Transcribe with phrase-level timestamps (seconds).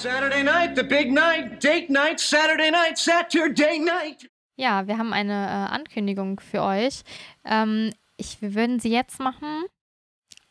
[0.00, 4.30] Saturday night, the big night, date night, Saturday night, Saturday night.
[4.54, 7.02] Ja, wir haben eine äh, Ankündigung für euch.
[7.44, 9.64] Ähm, ich, wir würden sie jetzt machen,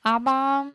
[0.02, 0.74] aber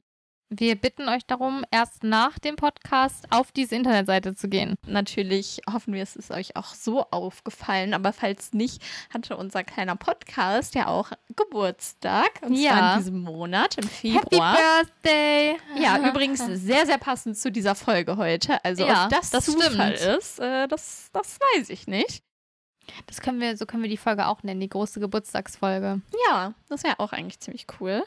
[0.54, 4.74] wir bitten euch darum, erst nach dem Podcast auf diese Internetseite zu gehen.
[4.86, 9.96] Natürlich hoffen wir, es ist euch auch so aufgefallen, aber falls nicht, hatte unser kleiner
[9.96, 12.30] Podcast ja auch Geburtstag.
[12.42, 12.70] Und Ja.
[12.72, 14.56] zwar in diesem Monat, im Februar.
[14.56, 15.56] Happy Birthday!
[15.82, 18.62] Ja, übrigens sehr, sehr passend zu dieser Folge heute.
[18.64, 20.18] Also, Ja, ob das, das Zufall stimmt.
[20.18, 22.22] ist, äh, das, das weiß ich nicht.
[23.06, 26.02] Das können wir, so können wir die Folge auch nennen, die große Geburtstagsfolge.
[26.28, 28.02] Ja, das wäre auch eigentlich ziemlich cool.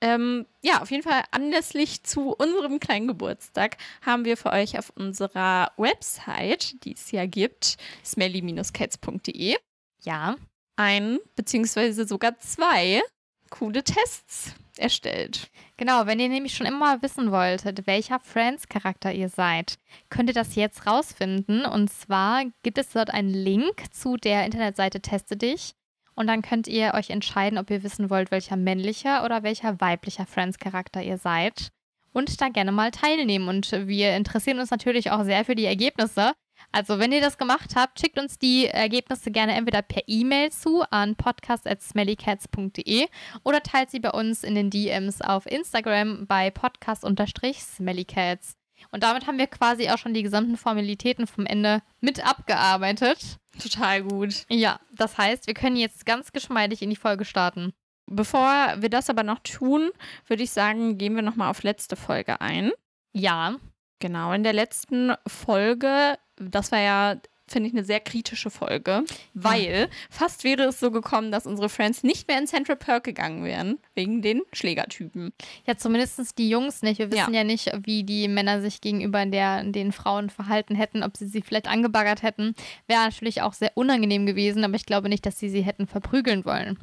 [0.00, 3.76] Ähm, ja, auf jeden Fall anlässlich zu unserem kleinen Geburtstag
[4.06, 9.56] haben wir für euch auf unserer Website, die es ja gibt, smelly-cats.de,
[10.04, 10.36] Ja.
[10.76, 13.02] ein beziehungsweise sogar zwei
[13.50, 15.50] coole Tests erstellt.
[15.76, 20.54] Genau, wenn ihr nämlich schon immer wissen wolltet, welcher Friends-Charakter ihr seid, könnt ihr das
[20.54, 21.64] jetzt rausfinden.
[21.64, 25.74] Und zwar gibt es dort einen Link zu der Internetseite Teste dich.
[26.18, 30.26] Und dann könnt ihr euch entscheiden, ob ihr wissen wollt, welcher männlicher oder welcher weiblicher
[30.26, 31.68] Friends-Charakter ihr seid.
[32.12, 33.48] Und da gerne mal teilnehmen.
[33.48, 36.32] Und wir interessieren uns natürlich auch sehr für die Ergebnisse.
[36.72, 40.82] Also, wenn ihr das gemacht habt, schickt uns die Ergebnisse gerne entweder per E-Mail zu
[40.90, 43.06] an podcast.smellycats.de
[43.44, 48.56] oder teilt sie bei uns in den DMs auf Instagram bei podcast-smellycats.
[48.90, 53.38] Und damit haben wir quasi auch schon die gesamten Formalitäten vom Ende mit abgearbeitet.
[53.60, 54.44] Total gut.
[54.48, 57.72] Ja, das heißt, wir können jetzt ganz geschmeidig in die Folge starten.
[58.06, 59.90] Bevor wir das aber noch tun,
[60.26, 62.72] würde ich sagen, gehen wir nochmal auf letzte Folge ein.
[63.12, 63.56] Ja,
[64.00, 67.16] Genau, in der letzten Folge, das war ja,
[67.48, 69.04] finde ich, eine sehr kritische Folge,
[69.34, 73.44] weil fast wäre es so gekommen, dass unsere Friends nicht mehr in Central Perk gegangen
[73.44, 75.32] wären, wegen den Schlägertypen.
[75.66, 76.98] ja, zumindest die Jungs nicht.
[76.98, 81.16] Wir wissen ja, nicht, wie die Männer sich gegenüber der, den Frauen verhalten hätten, ob
[81.16, 82.54] sie sie vielleicht angebaggert hätten.
[82.86, 86.44] Wäre natürlich auch sehr unangenehm gewesen, aber ich glaube nicht, dass sie sie hätten verprügeln
[86.44, 86.78] wollen.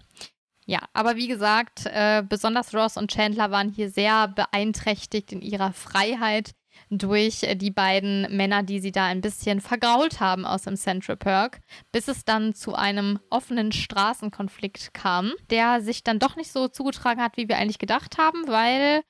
[0.67, 5.73] Ja, aber wie gesagt, äh, besonders Ross und Chandler waren hier sehr beeinträchtigt in ihrer
[5.73, 6.51] Freiheit
[6.97, 11.17] durch äh, die beiden Männer, die sie da ein bisschen vergrault haben aus dem Central
[11.17, 11.59] Perk,
[11.91, 17.22] bis es dann zu einem offenen Straßenkonflikt kam, der sich dann doch nicht so zugetragen
[17.22, 19.01] hat, wie wir eigentlich gedacht haben, weil,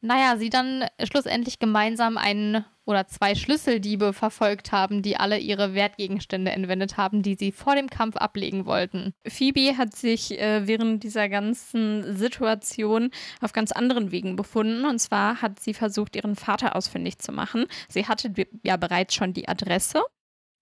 [0.00, 6.52] naja, sie dann schlussendlich gemeinsam einen oder zwei Schlüsseldiebe verfolgt haben, die alle ihre Wertgegenstände
[6.52, 9.12] entwendet haben, die sie vor dem Kampf ablegen wollten.
[9.26, 13.10] Phoebe hat sich äh, während dieser ganzen Situation
[13.42, 14.86] auf ganz anderen Wegen befunden.
[14.86, 17.66] Und zwar hat sie versucht, ihren Vater ausfindig zu machen.
[17.90, 18.32] Sie hatte
[18.62, 20.02] ja bereits schon die Adresse.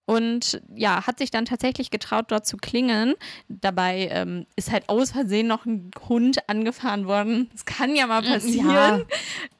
[0.07, 3.13] Und ja, hat sich dann tatsächlich getraut, dort zu klingeln.
[3.49, 7.49] Dabei ähm, ist halt aus Versehen noch ein Hund angefahren worden.
[7.51, 9.05] Das kann ja mal passieren.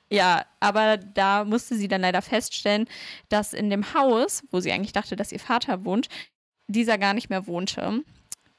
[0.09, 2.88] Ja, aber da musste sie dann leider feststellen,
[3.28, 6.07] dass in dem Haus, wo sie eigentlich dachte, dass ihr Vater wohnt,
[6.68, 8.03] dieser gar nicht mehr wohnte.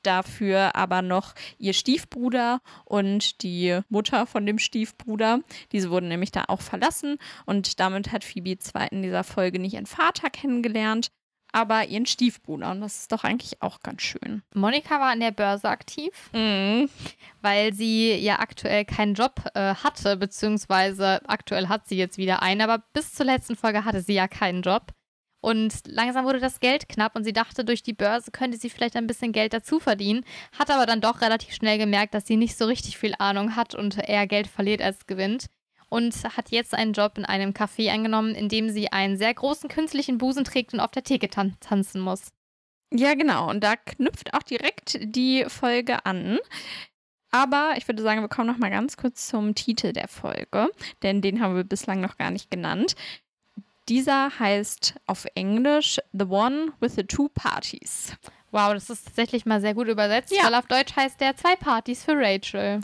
[0.03, 5.41] Dafür aber noch ihr Stiefbruder und die Mutter von dem Stiefbruder.
[5.73, 7.17] Diese wurden nämlich da auch verlassen.
[7.47, 11.11] Und damit hat Phoebe zwar in dieser Folge nicht ihren Vater kennengelernt,
[11.53, 12.71] aber ihren Stiefbruder.
[12.71, 14.43] Und das ist doch eigentlich auch ganz schön.
[14.55, 16.13] Monika war an der Börse aktiv.
[16.33, 16.89] Mhm.
[17.41, 22.61] weil sie ja aktuell keinen Job äh, hatte, beziehungsweise aktuell hat sie jetzt wieder einen,
[22.61, 24.93] aber bis zur letzten Folge hatte sie ja keinen Job.
[25.41, 28.97] Und langsam wurde das Geld knapp und sie dachte, durch die Börse könnte sie vielleicht
[28.97, 30.25] ein bisschen Geld dazu verdienen,
[30.59, 33.75] hat aber dann doch relativ schnell gemerkt, dass sie nicht so richtig viel Ahnung hat
[33.75, 35.47] und eher Geld verliert als gewinnt.
[35.91, 39.69] Und hat jetzt einen Job in einem Café angenommen, in dem sie einen sehr großen
[39.71, 42.29] künstlichen Busen trägt und auf der Theke tan tanzen muss.
[42.93, 43.49] Ja, genau.
[43.49, 46.39] Und da knüpft auch direkt die Folge an.
[47.31, 50.71] Aber ich würde sagen, wir kommen noch mal ganz kurz zum Titel der Folge,
[51.03, 52.95] denn den haben wir bislang noch gar nicht genannt.
[53.89, 58.13] Dieser heißt auf Englisch The One with the Two Parties.
[58.51, 60.45] Wow, das ist tatsächlich mal sehr gut übersetzt, Ja.
[60.45, 62.81] weil auf Deutsch heißt der zwei Partys für Rachel.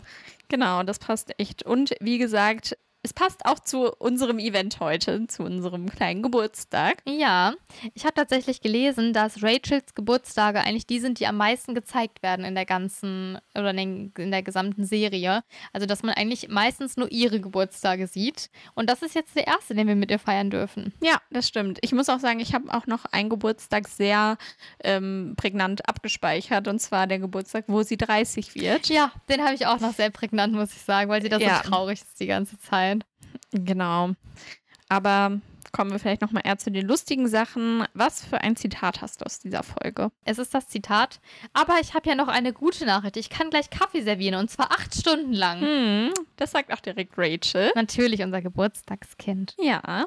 [0.47, 1.63] Genau, das passt echt.
[1.63, 7.03] Und wie gesagt, es passt auch zu unserem Event heute, zu unserem kleinen Geburtstag.
[7.05, 7.53] Ja,
[7.93, 12.43] ich habe tatsächlich gelesen, dass Rachels Geburtstage eigentlich die sind, die am meisten gezeigt werden
[12.43, 15.43] in der ganzen oder in, der gesamten Serie.
[15.71, 18.49] Also, dass man eigentlich meistens nur ihre Geburtstage sieht.
[18.73, 20.91] Und das ist jetzt der erste, den wir mit ihr feiern dürfen.
[21.03, 21.77] Ja, das stimmt.
[21.81, 24.37] Ich muss auch sagen, ich habe auch noch einen Geburtstag sehr
[24.83, 28.87] ähm, prägnant abgespeichert, und zwar der Geburtstag, wo sie 30 wird.
[28.89, 31.61] Ja, den habe ich auch noch sehr prägnant, muss ich sagen, weil sie da Ja.
[31.63, 32.94] so traurig ist die ganze Zeit.
[33.51, 34.11] Genau.
[34.89, 35.39] Aber
[35.75, 37.85] kommen wir vielleicht noch mal eher zu den lustigen Sachen.
[37.93, 40.09] Was für ein Zitat hast du aus dieser Folge?
[40.23, 41.19] Es ist das Zitat.
[41.53, 43.17] Aber ich habe ja noch eine gute Nachricht.
[43.17, 45.61] Ich kann gleich Kaffee servieren und zwar acht Stunden lang.
[45.61, 47.71] Hm, das sagt auch direkt Rachel.
[47.75, 49.55] Natürlich unser Geburtstagskind.
[49.59, 50.05] Ja.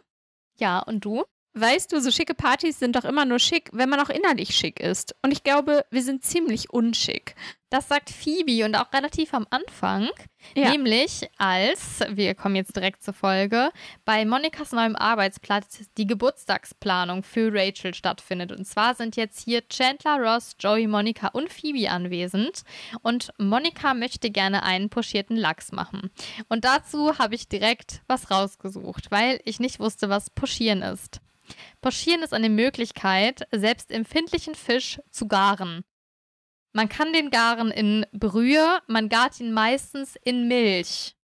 [0.58, 1.24] Ja, und du?
[1.54, 4.80] Weißt du, so schicke Partys sind doch immer nur schick, wenn man auch innerlich schick
[4.80, 5.14] ist.
[5.22, 7.34] Und ich glaube, wir sind ziemlich unschick.
[7.70, 10.08] Das sagt Phoebe und auch relativ am Anfang.
[10.54, 10.70] Ja.
[10.70, 13.70] Nämlich als, wir kommen jetzt direkt zur Folge,
[14.06, 18.52] bei Monikas neuem Arbeitsplatz die Geburtstagsplanung für Rachel stattfindet.
[18.52, 22.62] Und zwar sind jetzt hier Chandler, Ross, Joey, Monika und Phoebe anwesend.
[23.02, 26.10] Und Monika möchte gerne einen pochierten Lachs machen.
[26.48, 31.20] Und dazu habe ich direkt was rausgesucht, weil ich nicht wusste, was Pochieren ist.
[31.80, 35.84] Pochieren ist eine Möglichkeit, selbst empfindlichen Fisch zu garen.
[36.72, 41.16] Man kann den garen in Brühe, man gart ihn meistens in Milch.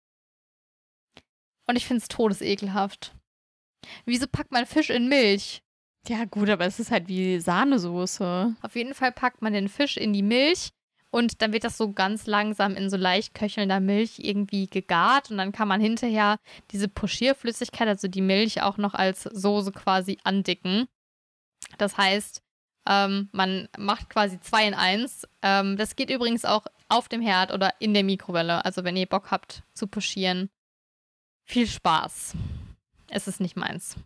[1.67, 3.15] Und ich finde es todesekelhaft.
[4.05, 5.63] Wieso packt man Fisch in Milch?
[6.09, 8.57] Ja, gut, aber es ist halt wie Sahnesoße.
[8.61, 10.71] Auf jeden Fall packt man den Fisch in die Milch
[11.11, 15.31] und dann wird das so ganz langsam in so leicht köchelnder Milch irgendwie gegart.
[15.31, 16.39] Und dann kann man hinterher
[16.73, 20.87] diese Pochierflüssigkeit, also die Milch, auch noch als Soße quasi andicken.
[21.79, 22.43] Das heißt,
[22.89, 25.27] ähm, man macht quasi zwei in eins.
[25.43, 28.65] Ähm, das geht übrigens auch auf dem Herd oder in der Mikrowelle.
[28.65, 30.51] Also wenn ihr Bock habt zu pochieren,
[31.45, 32.35] viel Spaß.
[33.09, 33.97] Es ist nicht meins.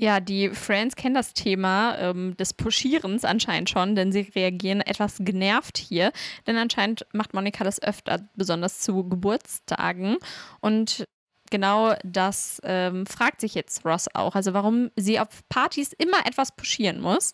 [0.00, 5.16] Ja, die Friends kennen das Thema ähm, des Pushierens anscheinend schon, denn sie reagieren etwas
[5.18, 6.12] genervt hier.
[6.46, 10.18] Denn anscheinend macht Monika das öfter, besonders zu Geburtstagen.
[10.60, 11.04] Und
[11.50, 14.34] genau das ähm, fragt sich jetzt Ross auch.
[14.34, 17.32] Also warum sie auf Partys immer etwas pushieren muss.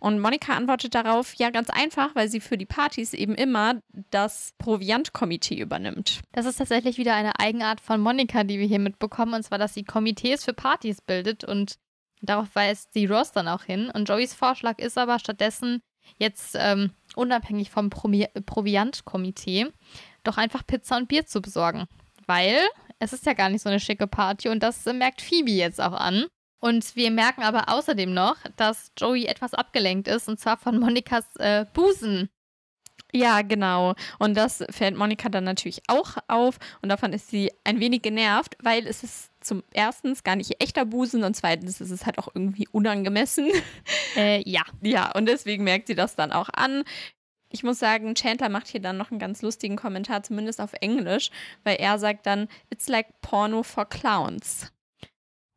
[0.00, 3.80] Und Monika antwortet darauf, ja, ganz einfach, weil sie für die Partys eben immer
[4.10, 6.20] das Proviantkomitee übernimmt.
[6.32, 9.74] Das ist tatsächlich wieder eine Eigenart von Monika, die wir hier mitbekommen, und zwar, dass
[9.74, 11.78] sie Komitees für Partys bildet und
[12.24, 13.90] Darauf weist die Ross dann auch hin.
[13.90, 15.82] Und Joeys Vorschlag ist aber stattdessen
[16.18, 19.66] jetzt ähm, unabhängig vom Promi Proviantkomitee
[20.22, 21.84] doch einfach Pizza und Bier zu besorgen.
[22.26, 22.56] Weil
[22.98, 25.92] es ist ja gar nicht so eine schicke Party und das merkt Phoebe jetzt auch
[25.92, 26.26] an.
[26.60, 31.36] Und wir merken aber außerdem noch, dass Joey etwas abgelenkt ist und zwar von Monikas
[31.36, 32.30] äh, Busen.
[33.12, 33.94] Ja, genau.
[34.18, 38.56] Und das fällt Monika dann natürlich auch auf und davon ist sie ein wenig genervt,
[38.60, 42.28] weil es ist zum erstens gar nicht echter Busen und zweitens ist es halt auch
[42.34, 43.50] irgendwie unangemessen.
[44.16, 44.62] Äh, ja.
[44.80, 46.84] Ja, und deswegen merkt sie das dann auch an.
[47.54, 51.30] Ich muss sagen, Chandler macht hier dann noch einen ganz lustigen Kommentar, zumindest auf Englisch,
[51.62, 54.72] weil er sagt dann, it's like porno for clowns.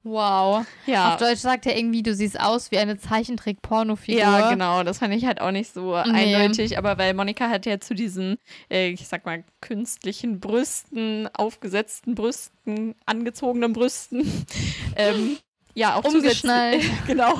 [0.04, 0.64] Wow.
[0.86, 1.14] Ja.
[1.14, 4.22] Auf Deutsch sagt er irgendwie, du siehst aus wie eine Zeichentrick-Pornofigur.
[4.22, 4.84] Ja, genau.
[4.84, 6.36] Das fand ich halt auch nicht so nee.
[6.36, 6.78] eindeutig.
[6.78, 8.38] Aber weil Monika hat ja zu diesen,
[8.70, 14.46] äh, ich sag mal, künstlichen Brüsten, aufgesetzten Brüsten, angezogenen Brüsten,
[14.96, 15.38] ähm,
[15.78, 16.90] ja, auch zusätzlich.
[17.06, 17.40] genau.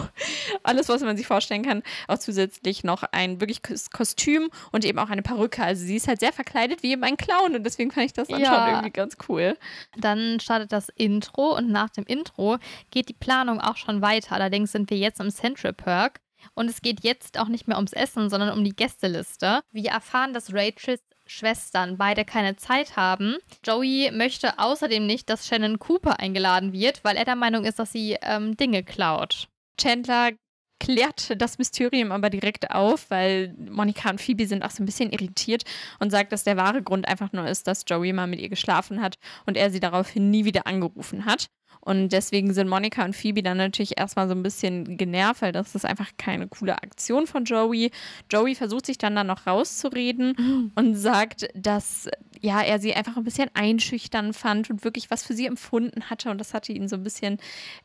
[0.62, 1.82] Alles, was man sich vorstellen kann.
[2.08, 5.64] Auch zusätzlich noch ein wirkliches Kostüm und eben auch eine Perücke.
[5.64, 8.28] Also sie ist halt sehr verkleidet wie eben ein Clown und deswegen fand ich das
[8.28, 8.54] dann ja.
[8.54, 9.58] schon irgendwie ganz cool.
[9.98, 12.58] Dann startet das Intro und nach dem Intro
[12.92, 14.36] geht die Planung auch schon weiter.
[14.36, 16.20] Allerdings sind wir jetzt im Central Park.
[16.54, 19.62] Und es geht jetzt auch nicht mehr ums Essen, sondern um die Gästeliste.
[19.72, 23.38] Wir erfahren, dass Rachels Schwestern beide keine Zeit haben.
[23.66, 27.92] Joey möchte außerdem nicht, dass Shannon Cooper eingeladen wird, weil er der Meinung ist, dass
[27.92, 29.48] sie ähm, Dinge klaut.
[29.80, 30.32] Chandler
[30.80, 35.12] klärt das Mysterium aber direkt auf, weil Monika und Phoebe sind auch so ein bisschen
[35.12, 35.64] irritiert
[36.00, 39.02] und sagt, dass der wahre Grund einfach nur ist, dass Joey mal mit ihr geschlafen
[39.02, 39.16] hat
[39.46, 41.48] und er sie daraufhin nie wieder angerufen hat.
[41.82, 45.74] Und deswegen sind Monika und Phoebe dann natürlich erstmal so ein bisschen genervt, weil das
[45.74, 47.92] ist einfach keine coole Aktion von Joey.
[48.30, 50.72] Joey versucht sich dann da noch rauszureden mhm.
[50.76, 52.10] und sagt, dass
[52.42, 56.30] ja, er sie einfach ein bisschen einschüchtern fand und wirklich was für sie empfunden hatte.
[56.30, 57.38] Und das hatte ihn so ein bisschen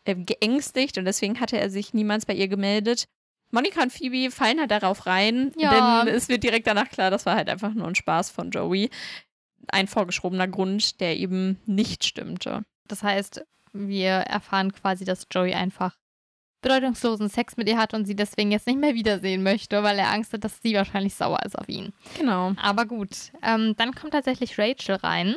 [0.05, 3.05] äh, geängstigt und deswegen hatte er sich niemals bei ihr gemeldet.
[3.53, 6.05] Monika und Phoebe fallen halt darauf rein, ja.
[6.05, 8.91] denn es wird direkt danach klar, das war halt einfach nur ein Spaß von Joey.
[9.69, 12.65] Ein vorgeschobener Grund, der eben nicht stimmte.
[12.89, 15.97] Das heißt, wir erfahren quasi, dass Joey einfach
[16.63, 20.11] bedeutungslosen Sex mit ihr hat und sie deswegen jetzt nicht mehr wiedersehen möchte, weil er
[20.11, 21.93] Angst hat, dass sie wahrscheinlich sauer ist auf ihn.
[22.17, 22.53] Genau.
[22.57, 25.37] Aber gut, ähm, dann kommt tatsächlich Rachel rein.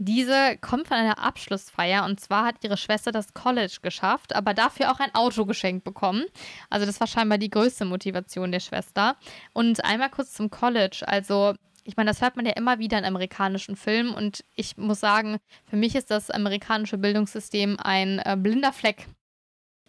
[0.00, 4.92] Diese kommt von einer Abschlussfeier und zwar hat ihre Schwester das College geschafft, aber dafür
[4.92, 6.24] auch ein Auto geschenkt bekommen.
[6.70, 9.16] Also das war scheinbar die größte Motivation der Schwester.
[9.54, 11.02] Und einmal kurz zum College.
[11.04, 11.54] Also
[11.88, 15.38] ich meine, das hört man ja immer wieder in amerikanischen Filmen und ich muss sagen,
[15.64, 19.06] für mich ist das amerikanische Bildungssystem ein äh, blinder Fleck.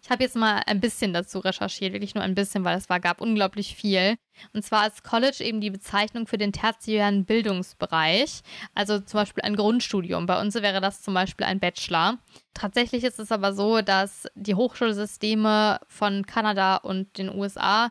[0.02, 3.00] Ich habe jetzt mal ein bisschen dazu recherchiert, wirklich nur ein bisschen, weil es war,
[3.00, 4.16] gab unglaublich viel.
[4.54, 8.40] Und zwar ist College eben die Bezeichnung für den tertiären Bildungsbereich,
[8.74, 10.24] also zum Beispiel ein Grundstudium.
[10.24, 12.16] Bei uns wäre das zum Beispiel ein Bachelor.
[12.54, 17.90] Tatsächlich ist es aber so, dass die Hochschulsysteme von Kanada und den USA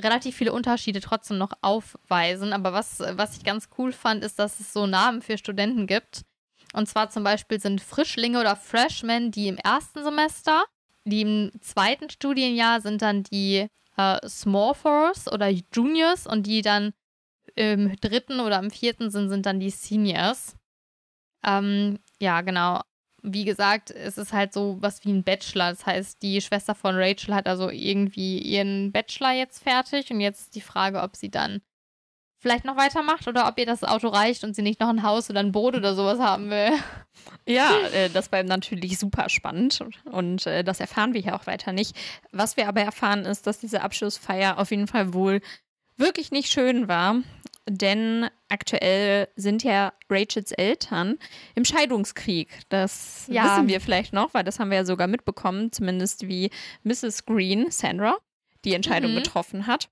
[0.00, 2.52] relativ viele Unterschiede trotzdem noch aufweisen.
[2.52, 6.22] Aber was, was ich ganz cool fand, ist, dass es so Namen für Studenten gibt.
[6.72, 10.64] Und zwar zum Beispiel sind Frischlinge oder Freshmen die im ersten Semester
[11.04, 16.92] die im zweiten Studienjahr sind dann die äh, Smallfours oder Juniors und die dann
[17.54, 20.56] im dritten oder im vierten sind, sind dann die Seniors.
[21.44, 22.80] Ähm, ja, genau.
[23.22, 25.70] Wie gesagt, es ist halt so was wie ein Bachelor.
[25.70, 30.40] Das heißt, die Schwester von Rachel hat also irgendwie ihren Bachelor jetzt fertig und jetzt
[30.40, 31.62] ist die Frage, ob sie dann
[32.42, 35.30] vielleicht noch weitermacht oder ob ihr das Auto reicht und sie nicht noch ein Haus
[35.30, 36.72] oder ein Boot oder sowas haben will.
[37.46, 41.72] Ja, äh, das war natürlich super spannend und äh, das erfahren wir hier auch weiter
[41.72, 41.96] nicht.
[42.32, 45.40] Was wir aber erfahren ist, dass diese Abschlussfeier auf jeden Fall wohl
[45.96, 47.16] wirklich nicht schön war,
[47.68, 51.18] denn aktuell sind ja Rachels Eltern
[51.54, 52.48] im Scheidungskrieg.
[52.68, 53.44] Das ja.
[53.44, 56.50] wissen wir vielleicht noch, weil das haben wir ja sogar mitbekommen, zumindest wie
[56.82, 57.24] Mrs.
[57.24, 58.16] Green, Sandra,
[58.64, 59.16] die Entscheidung mhm.
[59.16, 59.88] getroffen hat.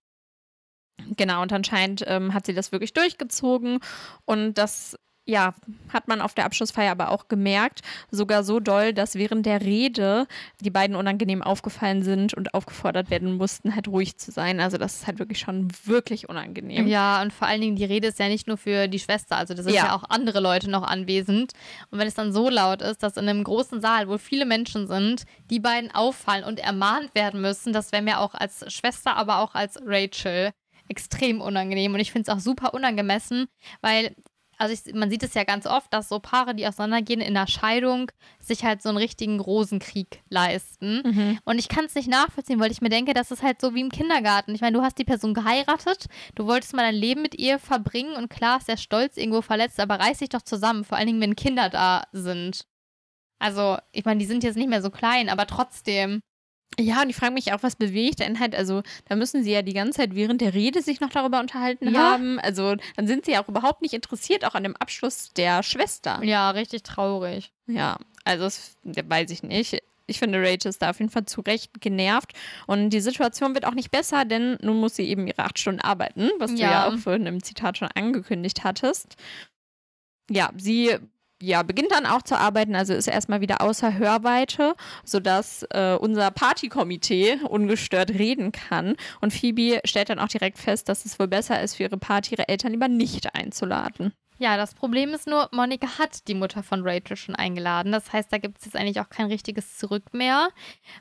[1.17, 3.81] Genau, und anscheinend ähm, hat sie das wirklich durchgezogen
[4.27, 5.55] und das ja,
[5.93, 10.27] hat man auf der Abschlussfeier aber auch gemerkt, sogar so doll, dass während der Rede
[10.61, 14.61] die beiden unangenehm aufgefallen sind und aufgefordert werden mussten, halt ruhig zu sein.
[14.61, 16.87] Also das ist halt wirklich schon wirklich unangenehm.
[16.89, 19.55] Ja, und vor allen Dingen, die Rede ist ja nicht nur für die Schwester, also
[19.55, 21.53] das sind ja, ja auch andere Leute noch anwesend.
[21.91, 24.87] Und wenn es dann so laut ist, dass in einem großen Saal, wo viele Menschen
[24.89, 29.39] sind, die beiden auffallen und ermahnt werden müssen, das wäre mir auch als Schwester, aber
[29.39, 30.51] auch als Rachel
[30.89, 33.47] extrem unangenehm und ich finde es auch super unangemessen,
[33.81, 34.17] weil
[34.61, 37.47] also ich, man sieht es ja ganz oft, dass so Paare, die auseinandergehen in der
[37.47, 41.03] Scheidung, sich halt so einen richtigen Rosenkrieg leisten.
[41.03, 41.39] Mhm.
[41.45, 43.81] Und ich kann es nicht nachvollziehen, weil ich mir denke, das ist halt so wie
[43.81, 44.55] im Kindergarten.
[44.55, 48.15] Ich meine, du hast die Person geheiratet, du wolltest mal dein Leben mit ihr verbringen
[48.17, 51.23] und klar ist der Stolz irgendwo verletzt, aber reiß dich doch zusammen, vor allen Dingen,
[51.23, 52.67] wenn Kinder da sind.
[53.39, 56.21] Also, ich meine, die sind jetzt nicht mehr so klein, aber trotzdem.
[56.79, 59.63] Ja, und ich frage mich auch, was bewegt denn halt, also da müssen sie ja
[59.63, 62.01] die ganze Zeit während der Rede sich noch darüber unterhalten ja.
[62.01, 62.39] haben.
[62.39, 66.23] Also dann sind sie ja auch überhaupt nicht interessiert, auch an dem Abschluss der Schwester.
[66.23, 67.53] Ja, richtig traurig.
[67.67, 69.83] Ja, also das weiß ich nicht.
[70.07, 72.33] Ich finde, Rachel ist da auf jeden Fall zu Recht genervt.
[72.67, 75.81] Und die Situation wird auch nicht besser, denn nun muss sie eben ihre acht Stunden
[75.81, 76.57] arbeiten, was ja.
[76.57, 79.17] du ja auch vorhin im Zitat schon angekündigt hattest.
[80.29, 80.99] Ja, sie
[81.43, 86.31] ja, beginnt dann auch zu arbeiten, also ist erstmal wieder außer Hörweite, sodass äh, unser
[86.31, 88.97] Partykomitee ungestört reden kann.
[89.21, 92.35] Und Phoebe stellt dann auch direkt fest, dass es wohl besser ist, für ihre Party
[92.35, 94.13] ihre Eltern lieber nicht einzuladen.
[94.43, 97.93] Ja, das Problem ist nur, Monika hat die Mutter von Rachel schon eingeladen.
[97.93, 100.49] Das heißt, da gibt es jetzt eigentlich auch kein richtiges Zurück mehr.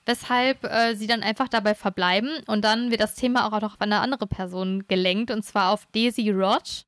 [0.05, 4.01] Weshalb äh, sie dann einfach dabei verbleiben und dann wird das Thema auch auf eine
[4.01, 6.83] andere Person gelenkt und zwar auf Daisy Roch.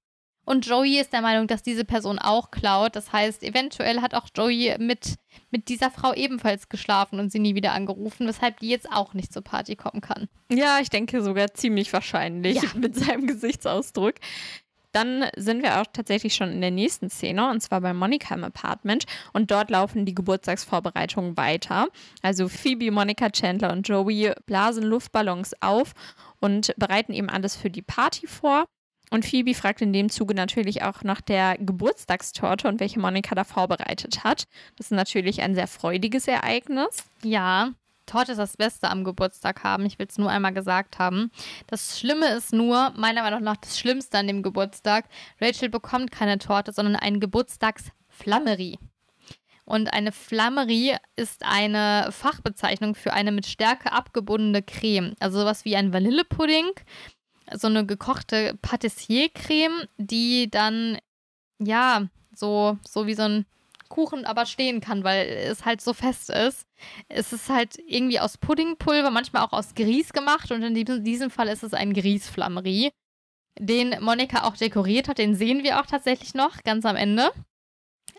[0.52, 2.98] Und Joey ist der Meinung, dass diese Person auch klaut.
[2.98, 5.16] Das heißt, eventuell hat auch Joey mit,
[5.50, 9.32] mit dieser Frau ebenfalls geschlafen und sie nie wieder angerufen, weshalb die jetzt auch nicht
[9.32, 10.28] zur Party kommen kann.
[10.52, 12.64] Ja, ich denke sogar ziemlich wahrscheinlich ja.
[12.76, 14.16] mit seinem Gesichtsausdruck.
[14.92, 18.44] Dann sind wir auch tatsächlich schon in der nächsten Szene und zwar bei Monica im
[18.44, 21.88] Apartment und dort laufen die Geburtstagsvorbereitungen weiter.
[22.24, 25.94] Also Phoebe, Monica, Chandler und Joey blasen Luftballons auf
[26.42, 28.66] und bereiten eben alles für die Party vor.
[29.12, 33.44] Und Phoebe fragt in dem Zuge natürlich auch nach der Geburtstagstorte und welche Monika da
[33.44, 34.48] vorbereitet hat.
[34.78, 37.04] Das ist natürlich ein sehr freudiges Ereignis.
[37.22, 37.72] Ja,
[38.06, 39.86] Torte ist das Beste am Geburtstag haben.
[39.86, 41.30] Ich will es nur einmal gesagt haben.
[41.68, 45.06] Das Schlimme ist nur, meiner Meinung nach, das Schlimmste an dem Geburtstag.
[45.40, 48.80] Rachel bekommt keine Torte, sondern ein Geburtstagsflammerie.
[49.66, 55.14] Und eine Flammerie ist eine Fachbezeichnung für eine mit Stärke abgebundene Creme.
[55.20, 56.72] Also sowas wie ein Vanillepudding
[57.54, 60.98] so eine gekochte Patissiercreme, die dann,
[61.60, 63.46] ja, so, so wie so ein
[63.90, 66.66] Kuchen aber stehen kann, weil es halt so fest ist.
[67.10, 71.50] Es ist halt irgendwie aus Puddingpulver, manchmal auch aus Grieß gemacht und in diesem Fall
[71.50, 72.92] ist es ein Grießflammerie,
[73.60, 75.18] den Monika auch dekoriert hat.
[75.18, 77.32] Den sehen wir auch tatsächlich noch ganz am Ende.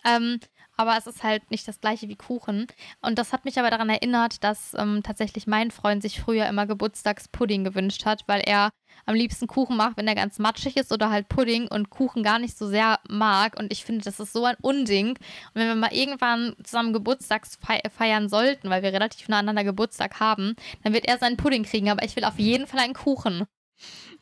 [0.04, 0.38] Ähm,
[0.82, 2.66] aber es ist halt nicht das gleiche wie Kuchen.
[3.00, 6.66] Und das hat mich aber daran erinnert, dass ähm, tatsächlich mein Freund sich früher immer
[6.66, 8.70] Geburtstagspudding gewünscht hat, weil er
[9.06, 12.38] am liebsten Kuchen macht, wenn er ganz matschig ist oder halt Pudding und Kuchen gar
[12.38, 13.58] nicht so sehr mag.
[13.58, 15.10] Und ich finde, das ist so ein Unding.
[15.10, 17.58] Und wenn wir mal irgendwann zusammen Geburtstags
[17.96, 21.90] feiern sollten, weil wir relativ nah aneinander Geburtstag haben, dann wird er seinen Pudding kriegen,
[21.90, 23.46] aber ich will auf jeden Fall einen Kuchen.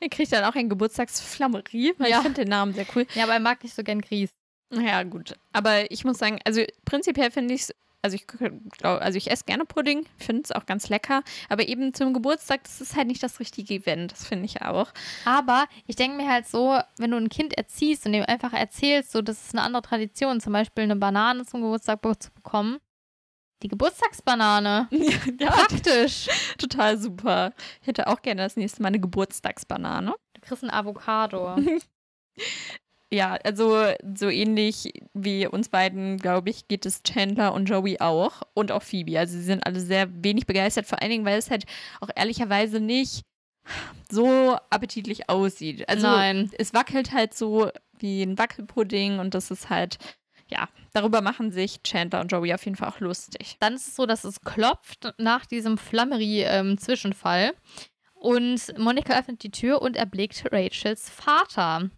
[0.00, 2.18] Er kriegt dann auch ein Geburtstagsflammerie, weil ja.
[2.18, 3.06] ich finde den Namen sehr cool.
[3.14, 4.30] Ja, aber er mag nicht so gern Grieß.
[4.72, 5.34] Ja, gut.
[5.52, 9.44] Aber ich muss sagen, also prinzipiell finde ich es also ich glaube, also ich esse
[9.44, 13.22] gerne Pudding, finde es auch ganz lecker, aber eben zum Geburtstag, das ist halt nicht
[13.22, 14.92] das richtige Event, das finde ich auch.
[15.24, 19.12] Aber ich denke mir halt so, wenn du ein Kind erziehst und dem einfach erzählst,
[19.12, 22.78] so das ist eine andere Tradition, zum Beispiel eine Banane zum Geburtstag zu bekommen,
[23.62, 24.88] die Geburtstagsbanane.
[25.38, 26.28] Ja, Praktisch.
[26.58, 27.52] Total super.
[27.82, 30.14] Ich hätte auch gerne das nächste Mal eine Geburtstagsbanane.
[30.34, 31.56] Du kriegst ein Avocado.
[33.12, 33.86] Ja, also
[34.16, 38.82] so ähnlich wie uns beiden, glaube ich, geht es Chandler und Joey auch und auch
[38.82, 39.18] Phoebe.
[39.18, 41.64] Also sie sind alle sehr wenig begeistert, vor allen Dingen, weil es halt
[42.00, 43.22] auch ehrlicherweise nicht
[44.10, 45.88] so appetitlich aussieht.
[45.88, 46.50] Also Nein.
[46.56, 49.98] es wackelt halt so wie ein Wackelpudding und das ist halt,
[50.48, 53.56] ja, darüber machen sich Chandler und Joey auf jeden Fall auch lustig.
[53.58, 57.54] Dann ist es so, dass es klopft nach diesem Flammery-Zwischenfall.
[58.14, 61.90] und Monika öffnet die Tür und erblickt Rachels Vater.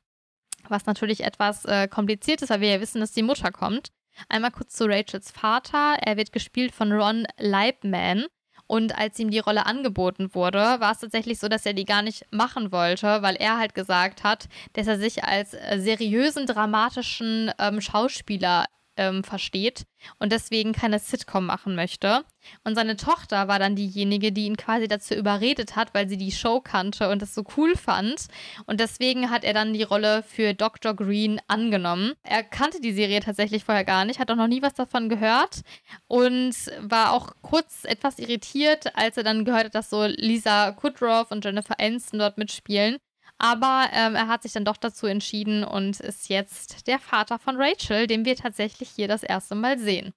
[0.69, 3.88] Was natürlich etwas äh, kompliziert ist, weil wir ja wissen, dass die Mutter kommt.
[4.28, 5.97] Einmal kurz zu Rachels Vater.
[6.00, 8.26] Er wird gespielt von Ron Leibman.
[8.66, 12.00] Und als ihm die Rolle angeboten wurde, war es tatsächlich so, dass er die gar
[12.00, 17.50] nicht machen wollte, weil er halt gesagt hat, dass er sich als äh, seriösen, dramatischen
[17.59, 18.64] ähm, Schauspieler
[18.97, 19.85] ähm, versteht
[20.19, 22.25] und deswegen keine Sitcom machen möchte.
[22.65, 26.33] Und seine Tochter war dann diejenige, die ihn quasi dazu überredet hat, weil sie die
[26.33, 28.27] Show kannte und das so cool fand.
[28.67, 30.95] Und deswegen hat er dann die Rolle für Dr.
[30.95, 32.13] Green angenommen.
[32.23, 35.61] Er kannte die Serie tatsächlich vorher gar nicht, hat auch noch nie was davon gehört
[36.09, 41.31] und war auch kurz etwas irritiert, als er dann gehört hat, dass so Lisa Kudrow
[41.31, 42.99] und Jennifer Aniston dort mitspielen.
[43.39, 47.57] Aber ähm, er hat sich dann doch dazu entschieden und ist jetzt der Vater von
[47.57, 50.12] Rachel, den wir tatsächlich hier das erste Mal sehen.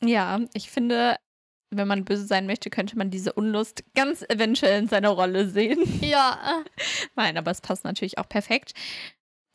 [0.00, 1.16] Ja, ich finde,
[1.70, 5.78] wenn man böse sein möchte, könnte man diese Unlust ganz eventuell in seiner Rolle sehen.
[6.08, 6.64] Ja.
[7.16, 8.72] Nein, aber es passt natürlich auch perfekt.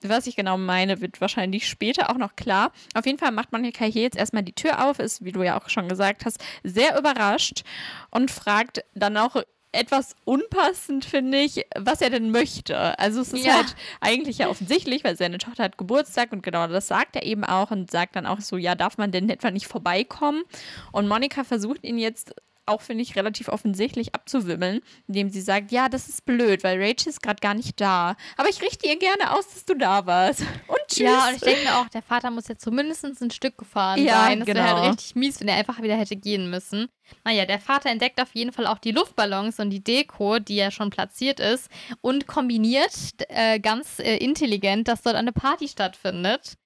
[0.04, 2.74] Was ich genau meine, wird wahrscheinlich später auch noch klar.
[2.94, 5.60] Auf jeden Fall macht Monika hier jetzt erstmal die Tür auf, ist, wie du ja
[5.60, 7.64] auch schon gesagt hast, sehr überrascht
[8.12, 9.42] und fragt dann auch
[9.74, 12.98] etwas unpassend, finde ich, was er denn möchte.
[13.00, 13.56] Also es ist ja.
[13.56, 17.44] halt eigentlich ja offensichtlich, weil seine Tochter hat Geburtstag und genau das sagt er eben
[17.44, 20.44] auch und sagt dann auch so, ja, darf man denn etwa nicht vorbeikommen?
[20.92, 25.90] Und Monika versucht ihn jetzt auch, finde ich, relativ offensichtlich abzuwimmeln, indem sie sagt, ja,
[25.90, 28.16] das ist blöd, weil Rachel ist gerade gar nicht da.
[28.38, 30.44] Aber ich richte ihr gerne aus, dass du da warst.
[30.88, 31.00] Tschüss.
[31.00, 34.26] Ja, und ich denke mir auch, der Vater muss jetzt zumindest ein Stück gefahren ja,
[34.26, 34.40] sein.
[34.40, 34.60] Das genau.
[34.60, 36.88] wäre halt richtig mies, wenn er einfach wieder hätte gehen müssen.
[37.24, 40.72] Naja, der Vater entdeckt auf jeden Fall auch die Luftballons und die Deko, die ja
[40.72, 41.70] schon platziert ist,
[42.02, 42.94] und kombiniert
[43.30, 46.58] äh, ganz äh, intelligent, dass dort eine Party stattfindet.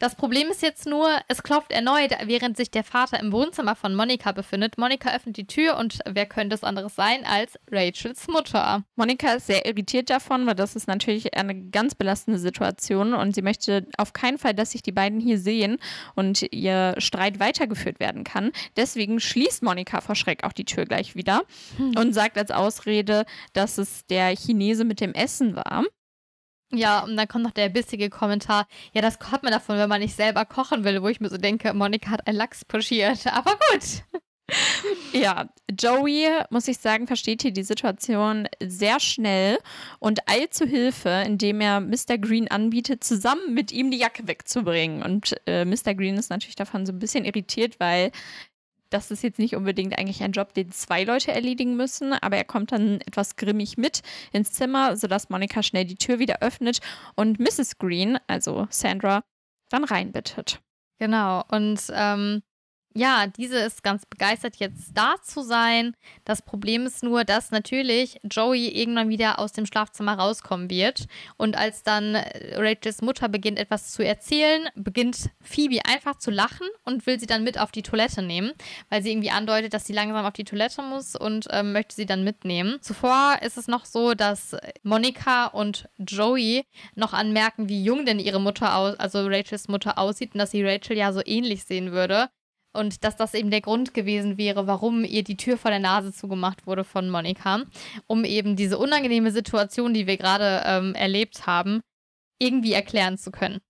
[0.00, 3.94] Das Problem ist jetzt nur, es klopft erneut, während sich der Vater im Wohnzimmer von
[3.94, 4.78] Monika befindet.
[4.78, 8.82] Monika öffnet die Tür und wer könnte es anderes sein als Rachels Mutter?
[8.96, 13.42] Monika ist sehr irritiert davon, weil das ist natürlich eine ganz belastende Situation und sie
[13.42, 15.76] möchte auf keinen Fall, dass sich die beiden hier sehen
[16.14, 18.52] und ihr Streit weitergeführt werden kann.
[18.78, 21.42] Deswegen schließt Monika vor Schreck auch die Tür gleich wieder
[21.76, 21.98] hm.
[21.98, 25.84] und sagt als Ausrede, dass es der Chinese mit dem Essen war.
[26.72, 28.66] Ja, und dann kommt noch der bissige Kommentar.
[28.92, 31.36] Ja, das hat man davon, wenn man nicht selber kochen will, wo ich mir so
[31.36, 33.26] denke, Monika hat einen Lachs pushiert.
[33.32, 34.04] Aber gut.
[35.12, 39.58] Ja, Joey, muss ich sagen, versteht hier die Situation sehr schnell
[39.98, 42.18] und eilt zu Hilfe, indem er Mr.
[42.20, 45.02] Green anbietet, zusammen mit ihm die Jacke wegzubringen.
[45.02, 45.94] Und äh, Mr.
[45.94, 48.10] Green ist natürlich davon so ein bisschen irritiert, weil
[48.90, 52.44] das ist jetzt nicht unbedingt eigentlich ein Job, den zwei Leute erledigen müssen, aber er
[52.44, 56.80] kommt dann etwas grimmig mit ins Zimmer, sodass Monika schnell die Tür wieder öffnet
[57.14, 57.78] und Mrs.
[57.78, 59.22] Green, also Sandra,
[59.70, 60.60] dann reinbittet.
[60.98, 62.42] Genau, und ähm,
[62.94, 65.94] ja, diese ist ganz begeistert, jetzt da zu sein.
[66.24, 71.06] Das Problem ist nur, dass natürlich Joey irgendwann wieder aus dem Schlafzimmer rauskommen wird.
[71.36, 76.66] Und als dann äh, Rachels Mutter beginnt, etwas zu erzählen, beginnt Phoebe einfach zu lachen
[76.84, 78.52] und will sie dann mit auf die Toilette nehmen,
[78.88, 82.06] weil sie irgendwie andeutet, dass sie langsam auf die Toilette muss und ähm, möchte sie
[82.06, 82.78] dann mitnehmen.
[82.80, 86.64] Zuvor ist es noch so, dass Monika und Joey
[86.96, 90.64] noch anmerken, wie jung denn ihre Mutter aus, also Rachels Mutter aussieht und dass sie
[90.64, 92.30] Rachel ja so ähnlich sehen würde.
[92.72, 96.12] Und dass das eben der Grund gewesen wäre, warum ihr die Tür vor der Nase
[96.12, 97.64] zugemacht wurde von Monika,
[98.06, 101.80] um eben diese unangenehme Situation, die wir gerade ähm, erlebt haben,
[102.40, 103.60] irgendwie erklären zu können.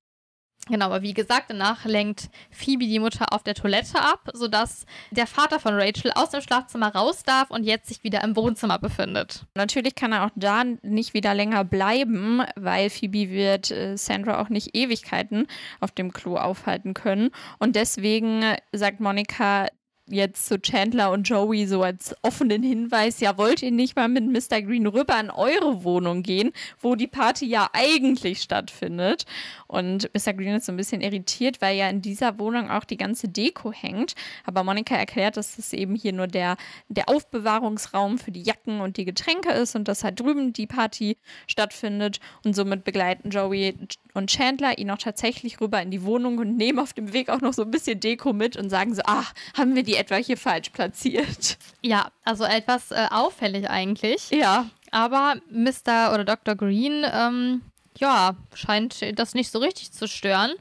[0.68, 5.26] Genau, aber wie gesagt, danach lenkt Phoebe die Mutter auf der Toilette ab, sodass der
[5.26, 9.46] Vater von Rachel aus dem Schlafzimmer raus darf und jetzt sich wieder im Wohnzimmer befindet.
[9.54, 14.48] Natürlich kann er auch da nicht wieder länger bleiben, weil Phoebe wird äh, Sandra auch
[14.48, 15.46] nicht Ewigkeiten
[15.80, 17.30] auf dem Klo aufhalten können.
[17.58, 19.66] Und deswegen sagt Monika,
[20.10, 24.26] jetzt zu Chandler und Joey so als offenen Hinweis, ja, wollt ihr nicht mal mit
[24.26, 24.62] Mr.
[24.62, 29.24] Green rüber in eure Wohnung gehen, wo die Party ja eigentlich stattfindet?
[29.66, 30.32] Und Mr.
[30.32, 33.72] Green ist so ein bisschen irritiert, weil ja in dieser Wohnung auch die ganze Deko
[33.72, 34.14] hängt.
[34.44, 36.56] Aber Monika erklärt, dass es eben hier nur der,
[36.88, 41.16] der Aufbewahrungsraum für die Jacken und die Getränke ist und dass halt drüben die Party
[41.46, 42.20] stattfindet.
[42.44, 43.76] Und somit begleiten Joey
[44.14, 47.40] und Chandler ihn auch tatsächlich rüber in die Wohnung und nehmen auf dem Weg auch
[47.40, 50.36] noch so ein bisschen Deko mit und sagen so, ach, haben wir die etwa hier
[50.36, 51.58] falsch platziert?
[51.82, 54.30] Ja, also etwas äh, auffällig eigentlich.
[54.30, 54.68] Ja.
[54.90, 56.12] Aber Mr.
[56.12, 56.56] oder Dr.
[56.56, 57.62] Green ähm,
[57.98, 60.52] ja, scheint das nicht so richtig zu stören.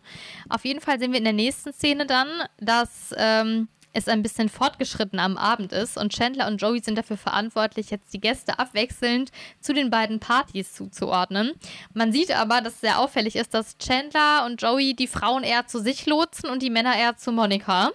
[0.50, 2.28] Auf jeden Fall sehen wir in der nächsten Szene dann,
[2.60, 7.18] dass ähm, es ein bisschen fortgeschritten am Abend ist und Chandler und Joey sind dafür
[7.18, 11.54] verantwortlich, jetzt die Gäste abwechselnd zu den beiden Partys zuzuordnen.
[11.94, 15.68] Man sieht aber, dass es sehr auffällig ist, dass Chandler und Joey die Frauen eher
[15.68, 17.92] zu sich lotsen und die Männer eher zu Monika.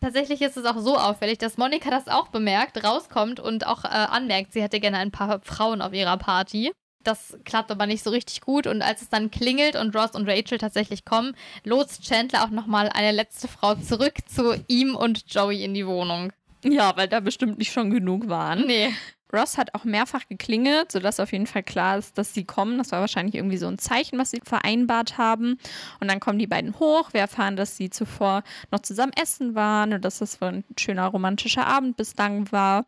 [0.00, 3.88] Tatsächlich ist es auch so auffällig, dass Monika das auch bemerkt, rauskommt und auch äh,
[3.88, 6.72] anmerkt, sie hätte gerne ein paar Frauen auf ihrer Party.
[7.08, 8.66] Das klappt aber nicht so richtig gut.
[8.66, 12.90] Und als es dann klingelt und Ross und Rachel tatsächlich kommen, lotst Chandler auch nochmal
[12.90, 16.34] eine letzte Frau zurück zu ihm und Joey in die Wohnung.
[16.62, 18.66] Ja, weil da bestimmt nicht schon genug waren.
[18.66, 18.92] Nee.
[19.32, 22.76] Ross hat auch mehrfach geklingelt, sodass auf jeden Fall klar ist, dass sie kommen.
[22.76, 25.58] Das war wahrscheinlich irgendwie so ein Zeichen, was sie vereinbart haben.
[26.00, 27.14] Und dann kommen die beiden hoch.
[27.14, 31.66] Wir erfahren, dass sie zuvor noch zusammen essen waren und dass das ein schöner romantischer
[31.66, 32.84] Abend bislang war.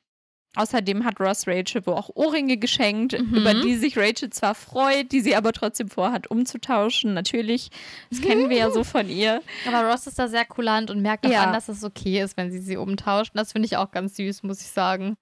[0.56, 3.34] Außerdem hat Ross Rachel wohl auch Ohrringe geschenkt, mhm.
[3.34, 7.14] über die sich Rachel zwar freut, die sie aber trotzdem vorhat umzutauschen.
[7.14, 7.70] Natürlich,
[8.10, 9.42] das kennen wir ja so von ihr.
[9.68, 11.44] Aber Ross ist da sehr kulant und merkt auch ja.
[11.44, 13.30] an, dass es okay ist, wenn sie sie umtauscht.
[13.34, 15.16] Das finde ich auch ganz süß, muss ich sagen.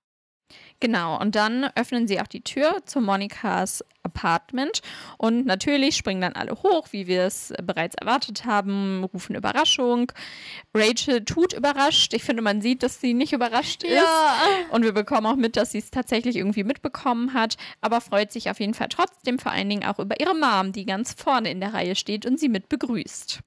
[0.80, 4.80] Genau, und dann öffnen sie auch die Tür zu Monikas Apartment
[5.18, 10.12] und natürlich springen dann alle hoch, wie wir es bereits erwartet haben, rufen Überraschung.
[10.74, 12.14] Rachel tut überrascht.
[12.14, 13.96] Ich finde, man sieht, dass sie nicht überrascht ist.
[13.96, 14.36] Ja.
[14.70, 18.48] Und wir bekommen auch mit, dass sie es tatsächlich irgendwie mitbekommen hat, aber freut sich
[18.48, 21.60] auf jeden Fall trotzdem vor allen Dingen auch über ihre Mom, die ganz vorne in
[21.60, 23.40] der Reihe steht und sie mit begrüßt.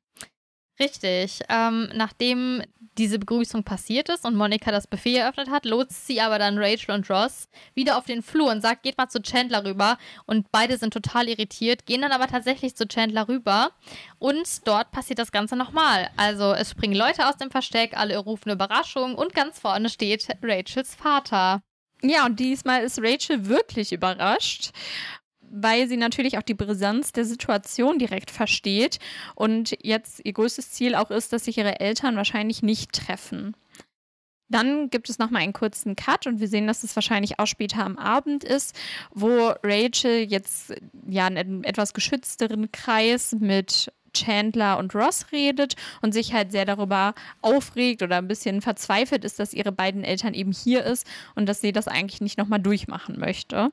[0.82, 1.42] Richtig.
[1.48, 2.64] Ähm, nachdem
[2.98, 6.96] diese Begrüßung passiert ist und Monika das Buffet eröffnet hat, lotst sie aber dann Rachel
[6.96, 10.00] und Ross wieder auf den Flur und sagt, geht mal zu Chandler rüber.
[10.26, 13.70] Und beide sind total irritiert, gehen dann aber tatsächlich zu Chandler rüber.
[14.18, 16.10] Und dort passiert das Ganze nochmal.
[16.18, 20.96] Also es springen Leute aus dem Versteck, alle rufen Überraschung und ganz vorne steht Rachels
[20.96, 21.62] Vater.
[22.02, 24.72] Ja, und diesmal ist Rachel wirklich überrascht
[25.52, 29.00] weil sie natürlich auch die Brisanz der Situation direkt versteht
[29.36, 33.56] und jetzt ihr größtes Ziel auch ist, dass sich ihre Eltern wahrscheinlich nicht treffen.
[34.50, 37.86] Dann gibt es nochmal einen kurzen Cut und wir sehen, dass es wahrscheinlich auch später
[37.86, 38.78] am Abend ist,
[39.12, 40.74] wo Rachel jetzt
[41.08, 46.66] ja in einem etwas geschützteren Kreis mit Chandler und Ross redet und sich halt sehr
[46.66, 51.48] darüber aufregt oder ein bisschen verzweifelt ist, dass ihre beiden Eltern eben hier ist und
[51.48, 53.72] dass sie das eigentlich nicht nochmal durchmachen möchte.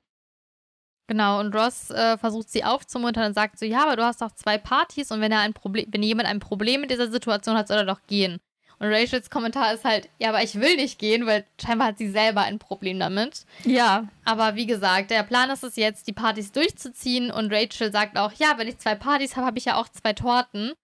[1.09, 4.31] Genau, und Ross äh, versucht sie aufzumuntern und sagt so, ja, aber du hast doch
[4.33, 7.67] zwei Partys und wenn er ein Problem, wenn jemand ein Problem mit dieser Situation hat,
[7.67, 8.39] soll er doch gehen.
[8.79, 12.11] Und Rachels Kommentar ist halt, ja, aber ich will nicht gehen, weil scheinbar hat sie
[12.11, 13.47] selber ein Problem damit.
[13.65, 14.07] Ja.
[14.25, 18.33] Aber wie gesagt, der Plan ist es jetzt, die Partys durchzuziehen und Rachel sagt auch,
[18.35, 20.75] ja, wenn ich zwei Partys habe, habe ich ja auch zwei Torten.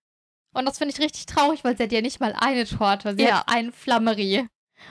[0.55, 3.25] Und das finde ich richtig traurig, weil sie hat ja nicht mal eine Torte, sie
[3.25, 3.41] ja.
[3.41, 4.47] hat ein Flammerie.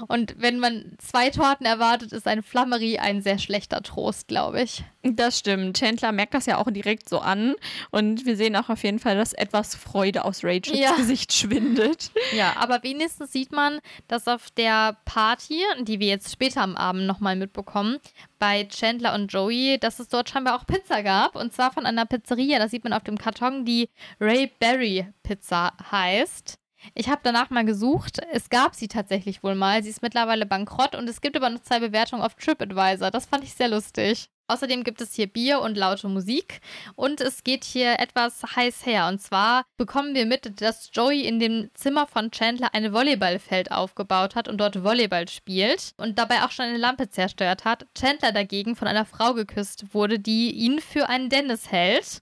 [0.07, 4.83] Und wenn man zwei Torten erwartet, ist ein Flammerie ein sehr schlechter Trost, glaube ich.
[5.03, 5.77] Das stimmt.
[5.77, 7.55] Chandler merkt das ja auch direkt so an.
[7.91, 10.95] Und wir sehen auch auf jeden Fall, dass etwas Freude aus Rachels ja.
[10.95, 12.11] Gesicht schwindet.
[12.33, 17.05] Ja, aber wenigstens sieht man, dass auf der Party, die wir jetzt später am Abend
[17.05, 17.99] nochmal mitbekommen,
[18.39, 21.35] bei Chandler und Joey, dass es dort scheinbar auch Pizza gab.
[21.35, 22.57] Und zwar von einer Pizzeria.
[22.59, 26.57] Das sieht man auf dem Karton, die Ray Berry Pizza heißt.
[26.93, 28.19] Ich habe danach mal gesucht.
[28.31, 29.83] Es gab sie tatsächlich wohl mal.
[29.83, 33.11] Sie ist mittlerweile bankrott und es gibt aber noch zwei Bewertungen auf TripAdvisor.
[33.11, 34.29] Das fand ich sehr lustig.
[34.47, 36.59] Außerdem gibt es hier Bier und laute Musik
[36.95, 39.07] und es geht hier etwas heiß her.
[39.07, 44.35] Und zwar bekommen wir mit, dass Joey in dem Zimmer von Chandler ein Volleyballfeld aufgebaut
[44.35, 47.87] hat und dort Volleyball spielt und dabei auch schon eine Lampe zerstört hat.
[47.97, 52.21] Chandler dagegen von einer Frau geküsst wurde, die ihn für einen Dennis hält.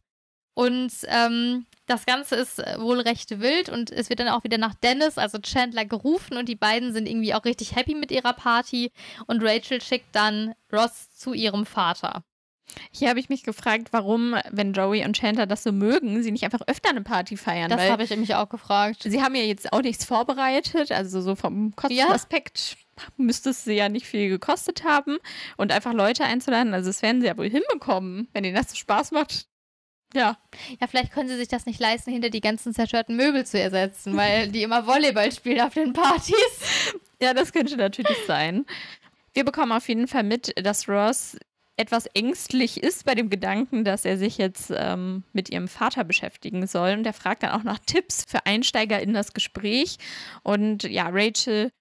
[0.54, 4.58] Und ähm, das Ganze ist äh, wohl recht wild und es wird dann auch wieder
[4.58, 8.34] nach Dennis, also Chandler, gerufen und die beiden sind irgendwie auch richtig happy mit ihrer
[8.34, 8.92] Party
[9.28, 12.24] und Rachel schickt dann Ross zu ihrem Vater.
[12.92, 16.46] Hier habe ich mich gefragt, warum, wenn Joey und Chandler das so mögen, sie nicht
[16.46, 17.70] einfach öfter eine Party feiern.
[17.70, 19.04] Das habe ich mich auch gefragt.
[19.04, 23.04] Sie haben ja jetzt auch nichts vorbereitet, also so vom Kostenaspekt ja.
[23.18, 25.18] müsste es sie ja nicht viel gekostet haben
[25.58, 26.74] und einfach Leute einzuladen.
[26.74, 29.51] Also das werden sie ja wohl hinbekommen, wenn ihnen das so Spaß macht.
[30.14, 30.38] Ja.
[30.80, 34.18] Ja, vielleicht können sie sich das nicht leisten, hinter die ganzen zerstörten Möbel zu ersetzen,
[34.18, 36.36] weil die immer Volleyball spielen auf den Partys.
[37.22, 38.66] Ja, das könnte natürlich sein.
[39.34, 41.38] Wir bekommen auf jeden Fall mit, dass Ross
[41.78, 46.68] etwas ängstlich ist bei dem Gedanken, dass er sich jetzt ähm, mit ihrem Vater beschäftigen
[46.68, 46.92] soll.
[46.94, 49.98] Und er fragt dann auch nach Tipps für Einsteiger in das Gespräch.
[50.44, 51.72] Und ja, Rachel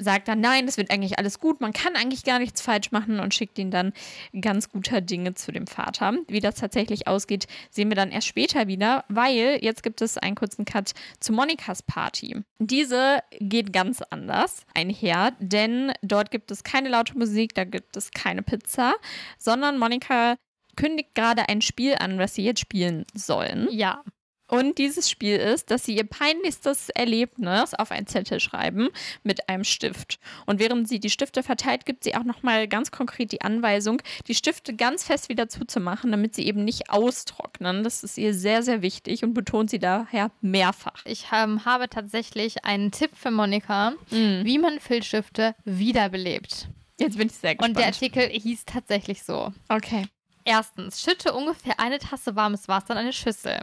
[0.00, 3.20] sagt dann, nein, das wird eigentlich alles gut, man kann eigentlich gar nichts falsch machen
[3.20, 3.92] und schickt ihn dann
[4.40, 6.14] ganz guter Dinge zu dem Vater.
[6.28, 10.34] Wie das tatsächlich ausgeht, sehen wir dann erst später wieder, weil jetzt gibt es einen
[10.34, 12.36] kurzen Cut zu Monikas Party.
[12.58, 18.10] Diese geht ganz anders einher, denn dort gibt es keine laute Musik, da gibt es
[18.10, 18.94] keine Pizza,
[19.38, 20.36] sondern Monika
[20.76, 23.68] kündigt gerade ein Spiel an, was sie jetzt spielen sollen.
[23.70, 24.02] Ja.
[24.48, 28.88] Und dieses Spiel ist, dass sie ihr peinlichstes Erlebnis auf einen Zettel schreiben
[29.22, 30.18] mit einem Stift.
[30.46, 34.34] Und während sie die Stifte verteilt, gibt sie auch nochmal ganz konkret die Anweisung, die
[34.34, 37.84] Stifte ganz fest wieder zuzumachen, damit sie eben nicht austrocknen.
[37.84, 41.04] Das ist ihr sehr, sehr wichtig und betont sie daher mehrfach.
[41.04, 44.44] Ich ähm, habe tatsächlich einen Tipp für Monika, Mhm.
[44.44, 46.68] wie man Filzstifte wiederbelebt.
[46.98, 47.76] Jetzt bin ich sehr gespannt.
[47.76, 49.52] Und der Artikel hieß tatsächlich so.
[49.68, 50.06] okay.
[50.44, 53.60] Erstens, schütte ungefähr eine Tasse warmes Wasser in eine Schüssel.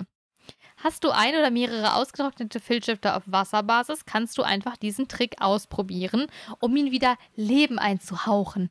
[0.85, 6.27] Hast du ein oder mehrere ausgetrocknete Filzstifte auf Wasserbasis, kannst du einfach diesen Trick ausprobieren,
[6.59, 8.69] um ihn wieder Leben einzuhauchen.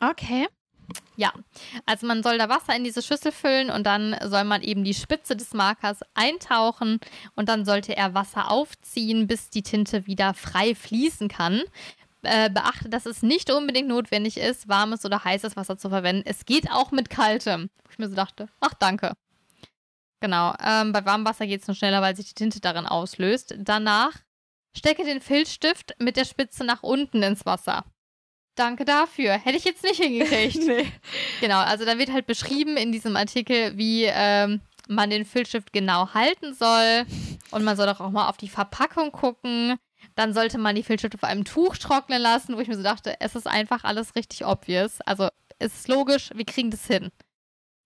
[0.00, 0.48] Okay.
[1.14, 1.32] Ja,
[1.86, 4.92] also man soll da Wasser in diese Schüssel füllen und dann soll man eben die
[4.92, 6.98] Spitze des Markers eintauchen
[7.36, 11.62] und dann sollte er Wasser aufziehen, bis die Tinte wieder frei fließen kann.
[12.22, 16.24] Äh, beachte, dass es nicht unbedingt notwendig ist, warmes oder heißes Wasser zu verwenden.
[16.26, 17.70] Es geht auch mit kaltem.
[17.84, 19.12] Wo ich mir so dachte, ach danke.
[20.22, 23.56] Genau, ähm, bei warmem Wasser geht es nur schneller, weil sich die Tinte darin auslöst.
[23.58, 24.12] Danach
[24.72, 27.84] stecke den Filzstift mit der Spitze nach unten ins Wasser.
[28.54, 29.32] Danke dafür.
[29.32, 30.56] Hätte ich jetzt nicht hingekriegt.
[30.66, 30.86] nee.
[31.40, 36.14] Genau, also da wird halt beschrieben in diesem Artikel, wie ähm, man den Filzstift genau
[36.14, 37.04] halten soll.
[37.50, 39.76] Und man soll doch auch mal auf die Verpackung gucken.
[40.14, 43.16] Dann sollte man die Filzstifte auf einem Tuch trocknen lassen, wo ich mir so dachte,
[43.18, 45.00] es ist einfach alles richtig obvious.
[45.00, 47.10] Also es ist logisch, wir kriegen das hin.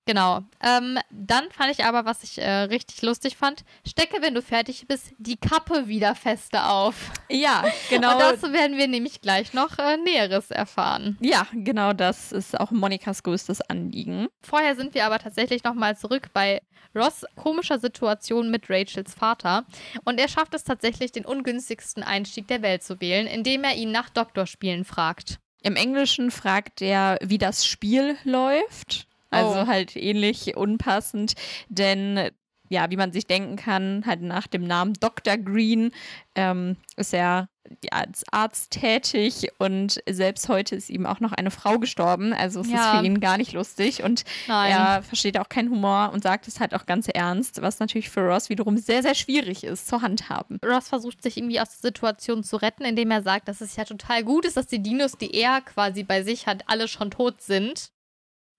[0.06, 0.44] Genau.
[0.62, 4.86] Ähm, dann fand ich aber, was ich äh, richtig lustig fand, stecke, wenn du fertig
[4.86, 7.10] bist, die Kappe wieder fester auf.
[7.28, 8.12] Ja, genau.
[8.12, 11.18] Und dazu werden wir nämlich gleich noch äh, Näheres erfahren.
[11.20, 14.28] ja, genau das ist auch Monikas größtes Anliegen.
[14.42, 16.62] Vorher sind wir aber tatsächlich nochmal zurück bei
[16.94, 19.66] Ross komischer Situation mit Rachels Vater.
[20.04, 23.90] Und er schafft es tatsächlich, den ungünstigsten Einstieg der Welt zu wählen, indem er ihn
[23.90, 25.38] nach Doktorspielen fragt.
[25.62, 29.08] Im Englischen fragt er, wie das Spiel läuft.
[29.30, 29.66] Also Oh.
[29.66, 31.34] halt ähnlich unpassend,
[31.68, 32.30] denn
[32.68, 35.36] ja, wie man sich denken kann, halt nach dem Namen Dr.
[35.36, 35.92] Green
[36.34, 37.48] ähm, ist er
[37.92, 42.32] als Arzt tätig und selbst heute ist ihm auch noch eine Frau gestorben.
[42.32, 42.76] Also es Ja.
[42.76, 44.70] ist für ihn gar nicht lustig und Nein.
[44.72, 48.20] er versteht auch keinen Humor und sagt es halt auch ganz ernst, was natürlich für
[48.20, 50.58] Ross wiederum sehr, sehr schwierig ist zu handhaben.
[50.64, 53.84] Ross versucht sich irgendwie aus der Situation zu retten, indem er sagt, dass es ja
[53.84, 57.42] total gut ist, dass die Dinos, die er quasi bei sich hat, alle schon tot
[57.42, 57.90] sind.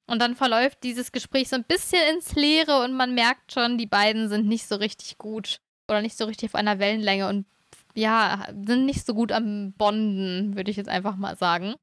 [0.09, 3.85] Und dann verläuft dieses Gespräch so ein bisschen ins Leere und man merkt schon, die
[3.85, 7.45] beiden sind nicht so richtig gut oder nicht so richtig auf einer Wellenlänge und
[7.93, 11.75] ja, sind nicht so gut am Bonden, würde ich jetzt einfach mal sagen.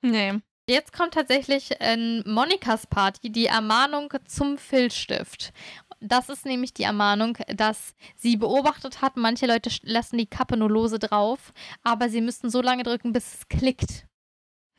[0.00, 0.40] Nee.
[0.68, 5.52] Jetzt kommt tatsächlich in Monikas Party die Ermahnung zum Filzstift.
[5.98, 10.70] Das ist nämlich die Ermahnung, dass sie beobachtet hat, manche Leute lassen die Kappe nur
[10.70, 14.06] lose drauf, aber sie müssten so lange drücken, bis es klickt.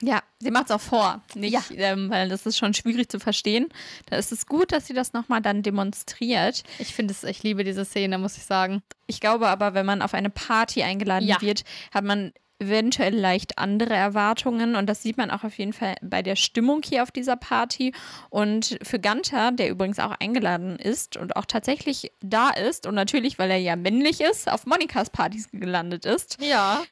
[0.01, 1.21] Ja, sie macht es auch vor.
[1.35, 1.61] Nicht, Ja.
[1.71, 3.67] ähm, weil das ist schon schwierig zu verstehen.
[4.07, 6.63] Da ist es gut, dass sie das nochmal dann demonstriert.
[6.79, 8.81] Ich finde es, ich liebe diese Szene, muss ich sagen.
[9.07, 11.39] Ich glaube aber, wenn man auf eine Party eingeladen Ja.
[11.41, 15.95] wird, hat man eventuell leicht andere Erwartungen und das sieht man auch auf jeden Fall
[16.03, 17.91] bei der Stimmung hier auf dieser Party
[18.29, 23.39] und für Gunther, der übrigens auch eingeladen ist und auch tatsächlich da ist und natürlich,
[23.39, 26.83] weil er ja männlich ist, auf Monikas Partys gelandet ist, Ja.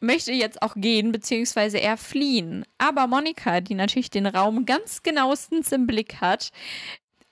[0.00, 2.64] Möchte jetzt auch gehen, beziehungsweise er fliehen.
[2.78, 6.50] Aber Monika, die natürlich den Raum ganz genauestens im Blick hat,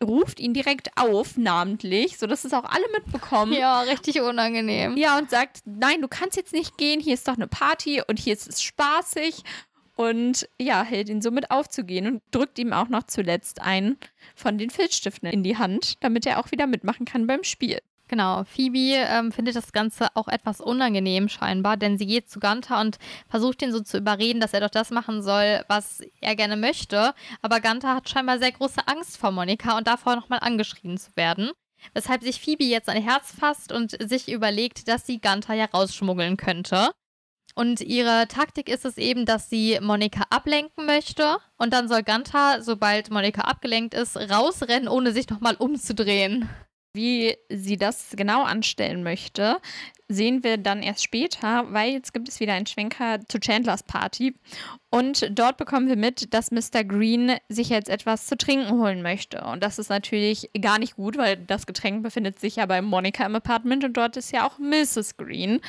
[0.02, 3.52] ruft ihn direkt auf, namentlich, sodass es auch alle mitbekommen.
[3.52, 4.96] Ja, richtig unangenehm.
[4.96, 8.18] Ja, und sagt, nein, du kannst jetzt nicht gehen, hier ist doch eine Party und
[8.18, 9.42] hier ist es spaßig.
[9.96, 13.96] Und ja, hält ihn somit aufzugehen und drückt ihm auch noch zuletzt einen
[14.34, 17.80] von den Filzstiften in die Hand, damit er auch wieder mitmachen kann beim Spiel.
[18.08, 22.80] Genau, Phoebe ähm, findet das Ganze auch etwas unangenehm scheinbar, denn sie geht zu Gunther
[22.80, 26.56] und versucht ihn so zu überreden, dass er doch das machen soll, was er gerne
[26.56, 27.14] möchte.
[27.42, 31.50] Aber Gunther hat scheinbar sehr große Angst vor Monika und davor nochmal angeschrien zu werden.
[31.94, 36.36] Weshalb sich Phoebe jetzt ein Herz fasst und sich überlegt, dass sie Gunther ja rausschmuggeln
[36.36, 36.90] könnte.
[37.56, 41.38] Und ihre Taktik ist es eben, dass sie Monika ablenken möchte.
[41.56, 46.48] Und dann soll Gunther, sobald Monika abgelenkt ist, rausrennen, ohne sich nochmal umzudrehen.
[46.96, 49.58] Wie sie das genau anstellen möchte,
[50.08, 54.34] sehen wir dann erst später, weil jetzt gibt es wieder einen Schwenker zu Chandlers Party.
[54.90, 56.84] Und dort bekommen wir mit, dass Mr.
[56.84, 59.42] Green sich jetzt etwas zu trinken holen möchte.
[59.42, 63.26] Und das ist natürlich gar nicht gut, weil das Getränk befindet sich ja bei Monica
[63.26, 65.16] im Apartment und dort ist ja auch Mrs.
[65.16, 65.60] Green.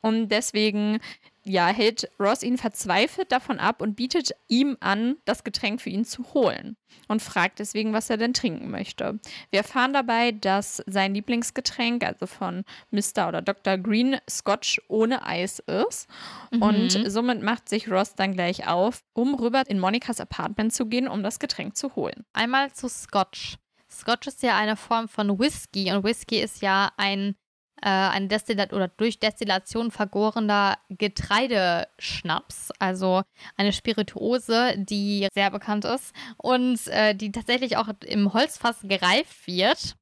[0.00, 0.98] Und deswegen
[1.44, 6.04] ja, hält Ross ihn verzweifelt davon ab und bietet ihm an, das Getränk für ihn
[6.04, 6.76] zu holen
[7.08, 9.18] und fragt deswegen, was er denn trinken möchte.
[9.50, 13.28] Wir erfahren dabei, dass sein Lieblingsgetränk, also von Mr.
[13.28, 13.78] oder Dr.
[13.78, 16.08] Green, Scotch ohne Eis ist.
[16.50, 16.62] Mhm.
[16.62, 21.08] Und somit macht sich Ross dann gleich auf, um rüber in Monikas Apartment zu gehen,
[21.08, 22.24] um das Getränk zu holen.
[22.32, 23.56] Einmal zu Scotch.
[23.90, 27.36] Scotch ist ja eine Form von Whisky und Whisky ist ja ein
[27.82, 33.22] äh, ein Destillat oder durch Destillation vergorener Getreideschnaps, also
[33.56, 39.96] eine Spirituose, die sehr bekannt ist und äh, die tatsächlich auch im Holzfass gereift wird.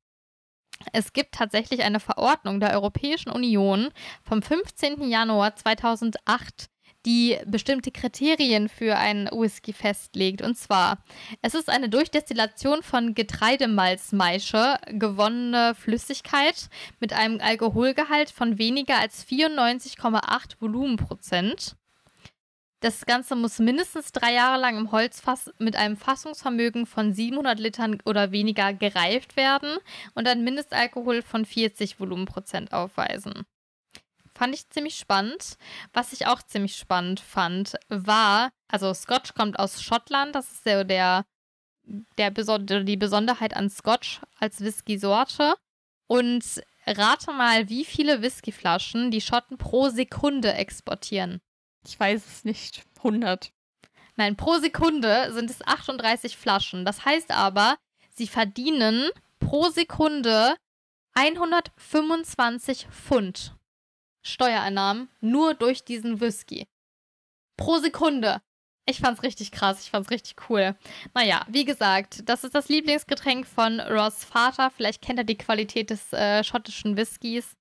[0.93, 3.91] Es gibt tatsächlich eine Verordnung der Europäischen Union
[4.23, 5.09] vom 15.
[5.11, 6.71] Januar 2008,
[7.07, 10.43] die bestimmte Kriterien für einen Whisky festlegt.
[10.43, 11.03] Und zwar,
[11.43, 19.27] es ist eine durch Destillation von Getreidemalzmaische gewonnene Flüssigkeit mit einem Alkoholgehalt von weniger als
[19.27, 21.77] 94,8 Volumenprozent.
[22.83, 27.99] Das Ganze muss mindestens drei Jahre lang im Holzfass mit einem Fassungsvermögen von 700 Litern
[28.07, 29.77] oder weniger gereift werden
[30.15, 33.45] und ein Mindestalkohol von 40 Volumenprozent aufweisen.
[34.41, 35.59] Fand ich ziemlich spannend.
[35.93, 40.85] Was ich auch ziemlich spannend fand, war, also Scotch kommt aus Schottland, das ist der,
[40.85, 41.27] der,
[42.17, 45.57] der Besonder, die Besonderheit an Scotch als Whisky-Sorte.
[46.07, 51.43] Und rate mal, wie viele Whiskyflaschen die Schotten pro Sekunde exportieren.
[51.87, 52.85] Ich weiß es nicht.
[52.97, 53.53] 100.
[54.17, 56.87] Nein, pro Sekunde sind es 38 Flaschen.
[56.87, 57.77] Das heißt aber,
[58.11, 60.57] sie verdienen pro Sekunde
[61.13, 63.55] 125 Pfund.
[64.23, 66.67] Steuereinnahmen nur durch diesen Whisky.
[67.57, 68.41] Pro Sekunde.
[68.87, 70.75] Ich fand's richtig krass, ich fand's richtig cool.
[71.15, 74.71] Naja, wie gesagt, das ist das Lieblingsgetränk von Ross Vater.
[74.71, 77.57] Vielleicht kennt er die Qualität des äh, schottischen Whiskys.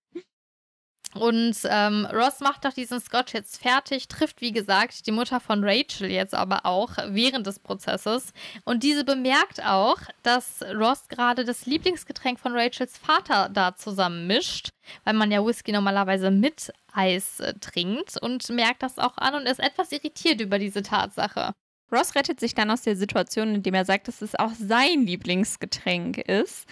[1.15, 5.63] Und ähm, Ross macht doch diesen Scotch jetzt fertig, trifft wie gesagt die Mutter von
[5.63, 8.31] Rachel jetzt aber auch während des Prozesses.
[8.63, 14.69] Und diese bemerkt auch, dass Ross gerade das Lieblingsgetränk von Rachels Vater da zusammenmischt,
[15.03, 19.47] weil man ja Whisky normalerweise mit Eis äh, trinkt und merkt das auch an und
[19.47, 21.53] ist etwas irritiert über diese Tatsache.
[21.91, 26.19] Ross rettet sich dann aus der Situation, indem er sagt, dass es auch sein Lieblingsgetränk
[26.19, 26.67] ist.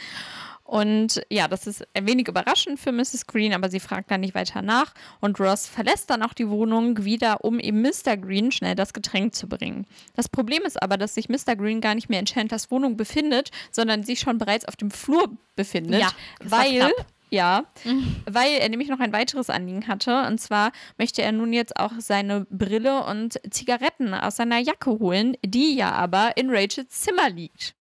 [0.67, 3.25] Und ja, das ist ein wenig überraschend für Mrs.
[3.25, 4.93] Green, aber sie fragt dann nicht weiter nach.
[5.21, 8.17] Und Ross verlässt dann auch die Wohnung wieder, um eben Mr.
[8.17, 9.85] Green schnell das Getränk zu bringen.
[10.17, 11.55] Das Problem ist aber, dass sich Mr.
[11.55, 15.37] Green gar nicht mehr in Chandlers Wohnung befindet, sondern sich schon bereits auf dem Flur
[15.55, 16.01] befindet.
[16.01, 16.11] Ja,
[16.43, 16.91] weil.
[17.29, 18.15] Ja, mhm.
[18.25, 20.25] weil er nämlich noch ein weiteres Anliegen hatte.
[20.27, 25.35] Und zwar möchte er nun jetzt auch seine Brille und Zigaretten aus seiner Jacke holen,
[25.45, 27.76] die ja aber in Rachels Zimmer liegt.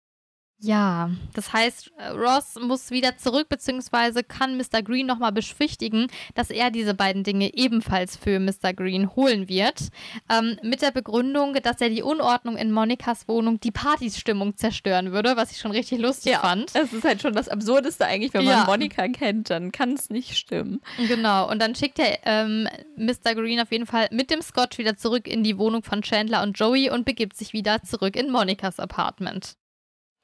[0.59, 4.83] Ja, das heißt, äh, Ross muss wieder zurück, beziehungsweise kann Mr.
[4.83, 8.73] Green nochmal beschwichtigen, dass er diese beiden Dinge ebenfalls für Mr.
[8.73, 9.89] Green holen wird.
[10.31, 15.37] Ähm, mit der Begründung, dass er die Unordnung in Monikas Wohnung die Partysstimmung zerstören würde,
[15.37, 16.75] was ich schon richtig lustig ja, fand.
[16.75, 18.65] Es ist halt schon das Absurdeste eigentlich, wenn man ja.
[18.65, 20.81] Monika kennt, dann kann es nicht stimmen.
[21.09, 23.35] Genau, und dann schickt er ähm, Mr.
[23.35, 26.59] Green auf jeden Fall mit dem Scotch wieder zurück in die Wohnung von Chandler und
[26.59, 29.57] Joey und begibt sich wieder zurück in Monikas Apartment.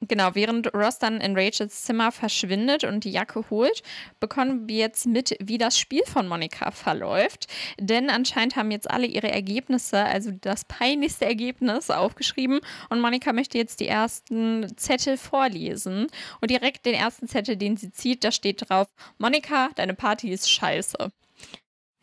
[0.07, 3.83] Genau, während Ross dann in Rachels Zimmer verschwindet und die Jacke holt,
[4.19, 7.45] bekommen wir jetzt mit, wie das Spiel von Monika verläuft.
[7.79, 12.61] Denn anscheinend haben jetzt alle ihre Ergebnisse, also das peinlichste Ergebnis, aufgeschrieben.
[12.89, 16.07] Und Monika möchte jetzt die ersten Zettel vorlesen.
[16.41, 18.87] Und direkt den ersten Zettel, den sie zieht, da steht drauf:
[19.19, 21.11] Monika, deine Party ist scheiße.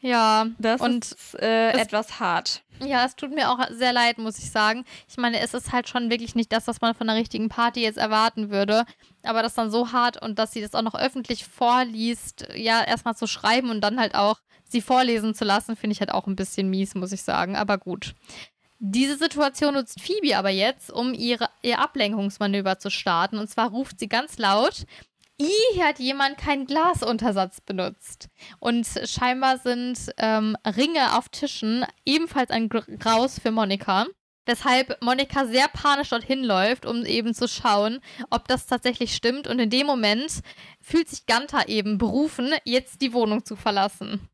[0.00, 2.62] Ja, das und ist äh, etwas hart.
[2.84, 4.84] Ja, es tut mir auch sehr leid, muss ich sagen.
[5.08, 7.82] Ich meine, es ist halt schon wirklich nicht das, was man von einer richtigen Party
[7.82, 8.84] jetzt erwarten würde.
[9.24, 13.16] Aber das dann so hart und dass sie das auch noch öffentlich vorliest, ja, erstmal
[13.16, 16.36] zu schreiben und dann halt auch sie vorlesen zu lassen, finde ich halt auch ein
[16.36, 17.56] bisschen mies, muss ich sagen.
[17.56, 18.14] Aber gut.
[18.80, 23.38] Diese Situation nutzt Phoebe aber jetzt, um ihre, ihr Ablenkungsmanöver zu starten.
[23.38, 24.84] Und zwar ruft sie ganz laut:
[25.40, 28.28] I hat jemand keinen Glasuntersatz benutzt.
[28.58, 34.06] Und scheinbar sind ähm, Ringe auf Tischen ebenfalls ein Graus für Monika.
[34.46, 39.46] Weshalb Monika sehr panisch dorthin läuft, um eben zu schauen, ob das tatsächlich stimmt.
[39.46, 40.40] Und in dem Moment
[40.80, 44.28] fühlt sich Ganta eben berufen, jetzt die Wohnung zu verlassen.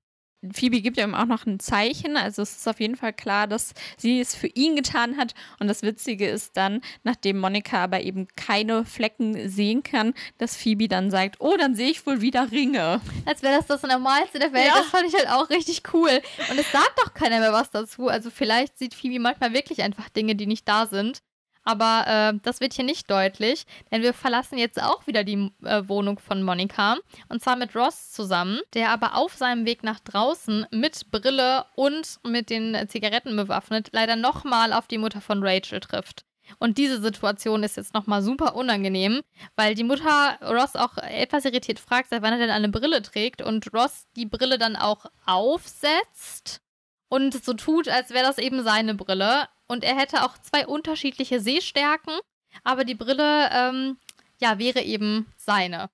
[0.52, 2.16] Phoebe gibt ihm auch noch ein Zeichen.
[2.16, 5.34] Also es ist auf jeden Fall klar, dass sie es für ihn getan hat.
[5.60, 10.88] Und das Witzige ist dann, nachdem Monika aber eben keine Flecken sehen kann, dass Phoebe
[10.88, 13.00] dann sagt, oh, dann sehe ich wohl wieder Ringe.
[13.24, 14.66] Als wäre das das Normalste der Welt.
[14.66, 14.78] Ja.
[14.78, 16.20] Das fand ich halt auch richtig cool.
[16.50, 18.08] Und es sagt doch keiner mehr was dazu.
[18.08, 21.22] Also vielleicht sieht Phoebe manchmal wirklich einfach Dinge, die nicht da sind.
[21.64, 25.82] Aber äh, das wird hier nicht deutlich, denn wir verlassen jetzt auch wieder die äh,
[25.88, 26.96] Wohnung von Monika.
[27.28, 32.20] Und zwar mit Ross zusammen, der aber auf seinem Weg nach draußen mit Brille und
[32.24, 36.24] mit den Zigaretten bewaffnet leider nochmal auf die Mutter von Rachel trifft.
[36.58, 39.22] Und diese Situation ist jetzt nochmal super unangenehm,
[39.56, 43.42] weil die Mutter Ross auch etwas irritiert fragt, seit wann er denn eine Brille trägt
[43.42, 46.60] und Ross die Brille dann auch aufsetzt
[47.08, 49.48] und so tut, als wäre das eben seine Brille.
[49.66, 52.18] Und er hätte auch zwei unterschiedliche Sehstärken,
[52.62, 53.96] aber die Brille, ähm,
[54.40, 55.88] ja, wäre eben seine.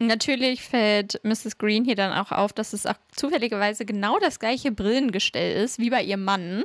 [0.00, 1.58] Natürlich fällt Mrs.
[1.58, 5.90] Green hier dann auch auf, dass es auch zufälligerweise genau das gleiche Brillengestell ist wie
[5.90, 6.64] bei ihrem Mann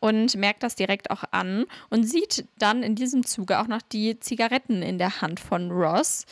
[0.00, 4.18] und merkt das direkt auch an und sieht dann in diesem Zuge auch noch die
[4.18, 6.24] Zigaretten in der Hand von Ross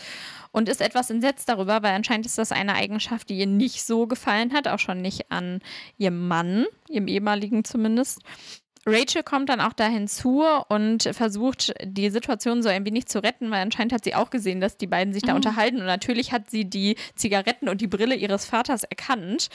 [0.53, 4.07] und ist etwas entsetzt darüber, weil anscheinend ist das eine Eigenschaft, die ihr nicht so
[4.07, 5.61] gefallen hat, auch schon nicht an
[5.99, 8.21] ihrem Mann, ihrem ehemaligen zumindest.
[8.87, 13.51] Rachel kommt dann auch da hinzu und versucht, die Situation so ein wenig zu retten,
[13.51, 15.37] weil anscheinend hat sie auch gesehen, dass die beiden sich da mhm.
[15.37, 15.79] unterhalten.
[15.79, 19.49] Und natürlich hat sie die Zigaretten und die Brille ihres Vaters erkannt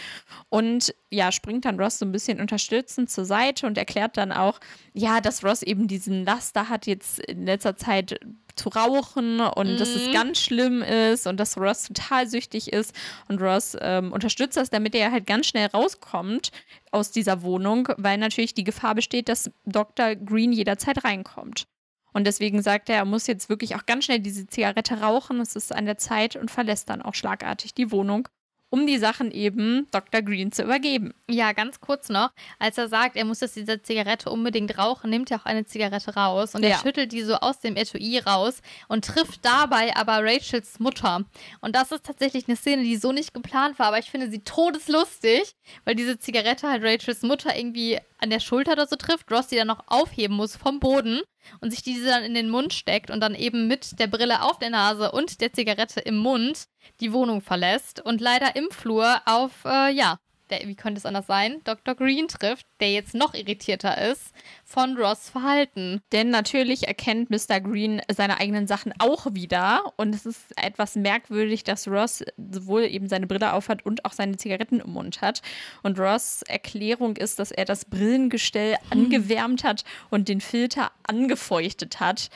[0.50, 4.60] und ja, springt dann Ross so ein bisschen unterstützend zur Seite und erklärt dann auch,
[4.94, 8.20] ja, dass Ross eben diesen Laster hat, jetzt in letzter Zeit
[8.56, 9.78] zu rauchen und mhm.
[9.78, 10.14] dass es mhm.
[10.14, 12.95] ganz schlimm ist und dass Ross total süchtig ist
[13.28, 16.52] und Ross ähm, unterstützt das, damit er halt ganz schnell rauskommt
[16.91, 20.16] aus dieser Wohnung, weil natürlich die Gefahr besteht, dass Dr.
[20.16, 21.66] Green jederzeit reinkommt.
[22.14, 25.39] Und deswegen sagt er, er muss jetzt wirklich auch ganz schnell diese Zigarette rauchen.
[25.39, 28.28] Es ist an der Zeit und verlässt dann auch schlagartig die Wohnung
[28.72, 30.22] um die Sachen eben Dr.
[30.22, 31.13] Green zu übergeben.
[31.30, 35.30] Ja, ganz kurz noch, als er sagt, er muss jetzt diese Zigarette unbedingt rauchen, nimmt
[35.30, 36.69] er auch eine Zigarette raus und ja.
[36.69, 41.26] er schüttelt die so aus dem Etui raus und trifft dabei aber Rachels Mutter.
[41.59, 44.39] Und das ist tatsächlich eine Szene, die so nicht geplant war, aber ich finde sie
[44.39, 45.53] todeslustig,
[45.84, 49.55] weil diese Zigarette halt Rachels Mutter irgendwie an der Schulter oder so trifft, Ross die
[49.55, 51.22] dann noch aufheben muss vom Boden
[51.59, 54.59] und sich diese dann in den Mund steckt und dann eben mit der Brille auf
[54.59, 56.65] der Nase und der Zigarette im Mund
[56.99, 60.17] die Wohnung verlässt und leider im Flur auf, äh, ja,
[60.52, 61.95] der, wie könnte es anders sein, Dr.
[61.95, 64.34] Green trifft, der jetzt noch irritierter ist
[64.64, 66.02] von Ross Verhalten.
[66.12, 67.60] Denn natürlich erkennt Mr.
[67.62, 73.08] Green seine eigenen Sachen auch wieder und es ist etwas merkwürdig, dass Ross sowohl eben
[73.08, 75.41] seine Brille aufhat und auch seine Zigaretten im Mund hat.
[75.84, 78.91] Und Ross Erklärung ist, dass er das Brillengestell hm.
[78.91, 82.30] angewärmt hat und den Filter angefeuchtet hat.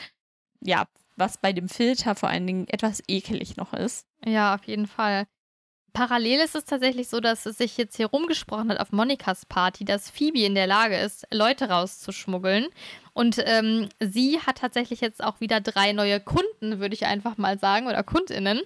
[0.60, 0.86] Ja,
[1.16, 4.06] was bei dem Filter vor allen Dingen etwas ekelig noch ist.
[4.24, 5.26] Ja, auf jeden Fall.
[5.96, 9.86] Parallel ist es tatsächlich so, dass es sich jetzt hier rumgesprochen hat auf Monikas Party,
[9.86, 12.66] dass Phoebe in der Lage ist, Leute rauszuschmuggeln.
[13.14, 17.58] Und ähm, sie hat tatsächlich jetzt auch wieder drei neue Kunden, würde ich einfach mal
[17.58, 18.60] sagen, oder KundInnen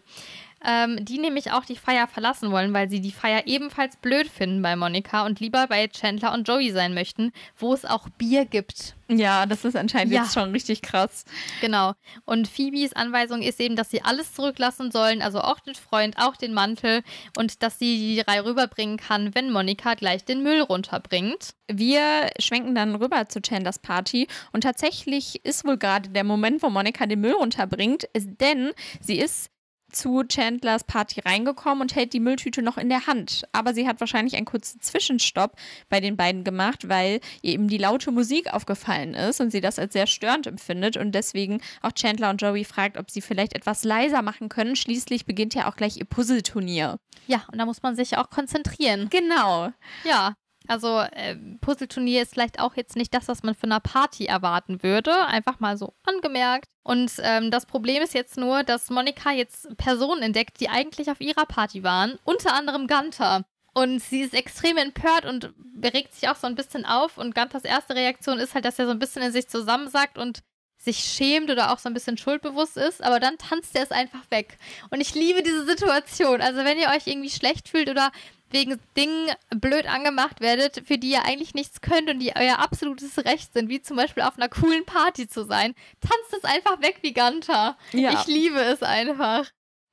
[0.67, 4.63] ähm, die nämlich auch die Feier verlassen wollen, weil sie die Feier ebenfalls blöd finden
[4.63, 8.95] bei Monika und lieber bei Chandler und Joey sein möchten, wo es auch Bier gibt.
[9.09, 10.23] Ja, das ist anscheinend ja.
[10.23, 11.25] jetzt schon richtig krass.
[11.61, 11.95] Genau.
[12.27, 16.37] Und Phoebes Anweisung ist eben, dass sie alles zurücklassen sollen, also auch den Freund, auch
[16.37, 17.03] den Mantel
[17.37, 21.55] und dass sie die drei rüberbringen kann, wenn Monika gleich den Müll runterbringt.
[21.67, 26.71] Wir schwenken dann rüber zu Chandlers Party und tatsächlich ist wohl gerade der Moment, wo
[26.71, 29.51] Monika den Müll runterbringt, denn sie ist
[29.91, 33.45] zu Chandlers Party reingekommen und hält die Mülltüte noch in der Hand.
[33.53, 35.57] Aber sie hat wahrscheinlich einen kurzen Zwischenstopp
[35.89, 39.79] bei den beiden gemacht, weil ihr eben die laute Musik aufgefallen ist und sie das
[39.79, 43.85] als sehr störend empfindet und deswegen auch Chandler und Joey fragt, ob sie vielleicht etwas
[43.85, 44.77] leiser machen können.
[44.77, 46.99] Schließlich beginnt ja auch gleich ihr Puzzleturnier.
[47.27, 49.09] Ja, und da muss man sich auch konzentrieren.
[49.11, 49.71] Genau.
[50.05, 50.35] Ja,
[50.71, 54.85] also äh, Puzzleturnier ist vielleicht auch jetzt nicht das, was man für eine Party erwarten
[54.85, 55.27] würde.
[55.27, 56.69] Einfach mal so angemerkt.
[56.85, 61.21] Und ähm, das Problem ist jetzt nur, dass Monika jetzt Personen entdeckt, die eigentlich auf
[61.21, 62.21] ihrer Party waren.
[62.23, 63.45] Unter anderem Gunther.
[63.75, 65.53] Und sie ist extrem empört und
[65.83, 67.19] regt sich auch so ein bisschen auf.
[67.19, 70.45] Und Gunters erste Reaktion ist halt, dass er so ein bisschen in sich zusammensackt und
[70.79, 74.31] sich schämt oder auch so ein bisschen schuldbewusst ist, aber dann tanzt er es einfach
[74.31, 74.57] weg.
[74.91, 76.41] Und ich liebe diese Situation.
[76.41, 78.11] Also wenn ihr euch irgendwie schlecht fühlt oder
[78.53, 83.19] wegen Dingen blöd angemacht werdet, für die ihr eigentlich nichts könnt und die euer absolutes
[83.25, 85.75] Recht sind, wie zum Beispiel auf einer coolen Party zu sein.
[86.01, 87.77] Tanzt es einfach weg wie Ganta.
[87.93, 88.13] Ja.
[88.13, 89.47] Ich liebe es einfach.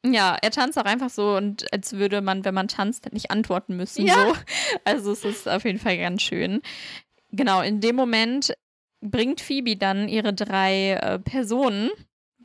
[0.05, 3.75] Ja, er tanzt auch einfach so und als würde man, wenn man tanzt, nicht antworten
[3.75, 4.05] müssen.
[4.05, 4.15] Ja.
[4.15, 4.35] So.
[4.85, 6.61] Also es ist auf jeden Fall ganz schön.
[7.31, 8.53] Genau, in dem Moment
[9.01, 11.89] bringt Phoebe dann ihre drei äh, Personen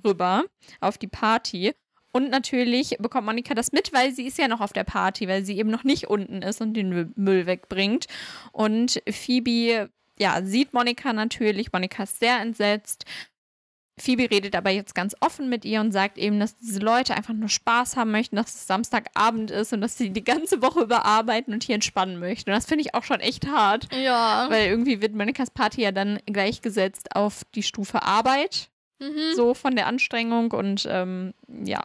[0.05, 0.45] rüber
[0.81, 1.73] auf die Party
[2.13, 5.45] und natürlich bekommt Monika das mit, weil sie ist ja noch auf der Party, weil
[5.45, 8.07] sie eben noch nicht unten ist und den Müll wegbringt.
[8.53, 11.73] Und Phoebe, ja, sieht Monika natürlich.
[11.73, 13.07] Monika ist sehr entsetzt.
[13.99, 17.35] Phoebe redet aber jetzt ganz offen mit ihr und sagt eben, dass diese Leute einfach
[17.35, 21.53] nur Spaß haben möchten, dass es Samstagabend ist und dass sie die ganze Woche überarbeiten
[21.53, 22.51] und hier entspannen möchten.
[22.51, 23.89] Und das finde ich auch schon echt hart.
[23.95, 24.47] Ja.
[24.51, 28.71] Weil irgendwie wird Monikas Party ja dann gleichgesetzt auf die Stufe Arbeit.
[28.99, 29.35] Mhm.
[29.35, 31.35] So von der Anstrengung und ähm,
[31.65, 31.83] ja.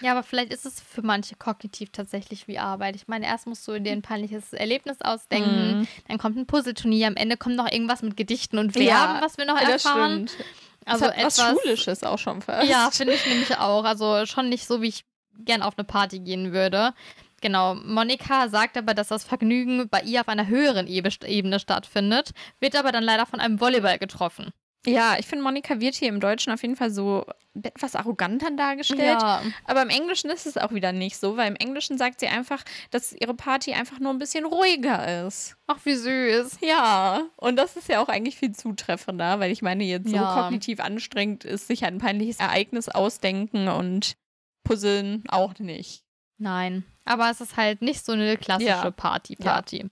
[0.00, 2.96] Ja, aber vielleicht ist es für manche kognitiv tatsächlich wie Arbeit.
[2.96, 5.88] Ich meine, erst musst du dir ein peinliches Erlebnis ausdenken, mm.
[6.08, 9.38] dann kommt ein Puzzleturnier, am Ende kommt noch irgendwas mit Gedichten und Verben, ja, was
[9.38, 10.28] wir noch erfahren.
[10.28, 10.44] Stimmt.
[10.84, 12.68] Also das etwas was Schulisches auch schon fast.
[12.68, 13.84] Ja, finde ich nämlich auch.
[13.84, 15.04] Also schon nicht so, wie ich
[15.44, 16.94] gern auf eine Party gehen würde.
[17.40, 22.74] Genau, Monika sagt aber, dass das Vergnügen bei ihr auf einer höheren Ebene stattfindet, wird
[22.74, 24.50] aber dann leider von einem Volleyball getroffen.
[24.92, 27.24] Ja, ich finde, Monika wird hier im Deutschen auf jeden Fall so
[27.62, 29.20] etwas arroganter dargestellt.
[29.20, 29.42] Ja.
[29.64, 32.64] Aber im Englischen ist es auch wieder nicht so, weil im Englischen sagt sie einfach,
[32.90, 35.56] dass ihre Party einfach nur ein bisschen ruhiger ist.
[35.66, 36.58] Ach, wie süß.
[36.60, 40.34] Ja, und das ist ja auch eigentlich viel zutreffender, weil ich meine, jetzt ja.
[40.34, 44.16] so kognitiv anstrengend ist sich ein peinliches Ereignis ausdenken und
[44.64, 46.04] puzzeln auch nicht.
[46.38, 49.78] Nein, aber es ist halt nicht so eine klassische Party-Party.
[49.78, 49.88] Ja.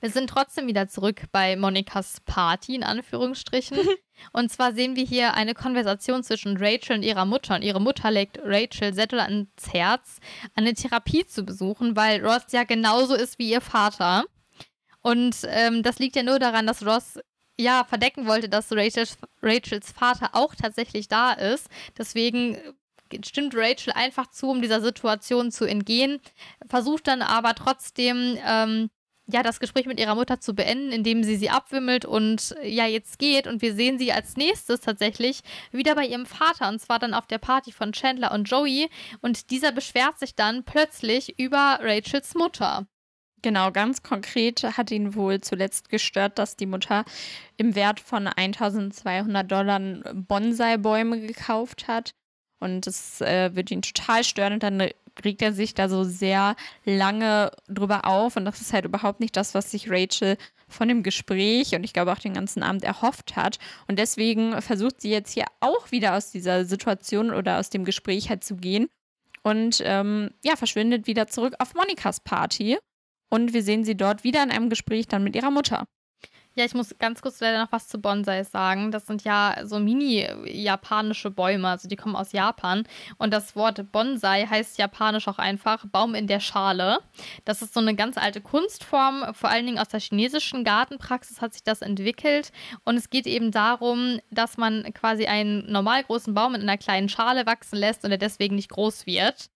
[0.00, 3.78] Wir sind trotzdem wieder zurück bei Monikas Party, in Anführungsstrichen.
[4.32, 7.56] und zwar sehen wir hier eine Konversation zwischen Rachel und ihrer Mutter.
[7.56, 10.18] Und ihre Mutter legt Rachel Settle ans Herz,
[10.54, 14.24] eine Therapie zu besuchen, weil Ross ja genauso ist wie ihr Vater.
[15.02, 17.18] Und ähm, das liegt ja nur daran, dass Ross
[17.58, 21.68] ja verdecken wollte, dass Rachels, Rachels Vater auch tatsächlich da ist.
[21.96, 22.56] Deswegen
[23.24, 26.20] stimmt Rachel einfach zu, um dieser Situation zu entgehen,
[26.68, 28.90] versucht dann aber trotzdem ähm,
[29.32, 33.18] ja, das Gespräch mit ihrer Mutter zu beenden, indem sie sie abwimmelt und ja, jetzt
[33.18, 33.46] geht.
[33.46, 35.40] Und wir sehen sie als nächstes tatsächlich
[35.72, 38.88] wieder bei ihrem Vater und zwar dann auf der Party von Chandler und Joey.
[39.20, 42.86] Und dieser beschwert sich dann plötzlich über Rachels Mutter.
[43.42, 47.04] Genau, ganz konkret hat ihn wohl zuletzt gestört, dass die Mutter
[47.56, 49.80] im Wert von 1200 Dollar
[50.12, 52.12] Bonsai-Bäume gekauft hat.
[52.62, 54.54] Und das äh, wird ihn total stören.
[54.54, 54.90] Und dann
[55.24, 59.36] regt er sich da so sehr lange drüber auf und das ist halt überhaupt nicht
[59.36, 60.36] das, was sich Rachel
[60.68, 63.58] von dem Gespräch und ich glaube auch den ganzen Abend erhofft hat.
[63.88, 68.30] Und deswegen versucht sie jetzt hier auch wieder aus dieser Situation oder aus dem Gespräch
[68.30, 68.88] halt zu gehen
[69.42, 72.78] und ähm, ja, verschwindet wieder zurück auf Monikas Party.
[73.30, 75.86] Und wir sehen sie dort wieder in einem Gespräch dann mit ihrer Mutter.
[76.56, 78.90] Ja, ich muss ganz kurz leider noch was zu Bonsais sagen.
[78.90, 82.88] Das sind ja so mini-japanische Bäume, also die kommen aus Japan.
[83.18, 86.98] Und das Wort Bonsai heißt japanisch auch einfach Baum in der Schale.
[87.44, 91.52] Das ist so eine ganz alte Kunstform, vor allen Dingen aus der chinesischen Gartenpraxis hat
[91.52, 92.50] sich das entwickelt.
[92.84, 97.08] Und es geht eben darum, dass man quasi einen normal großen Baum in einer kleinen
[97.08, 99.50] Schale wachsen lässt und der deswegen nicht groß wird.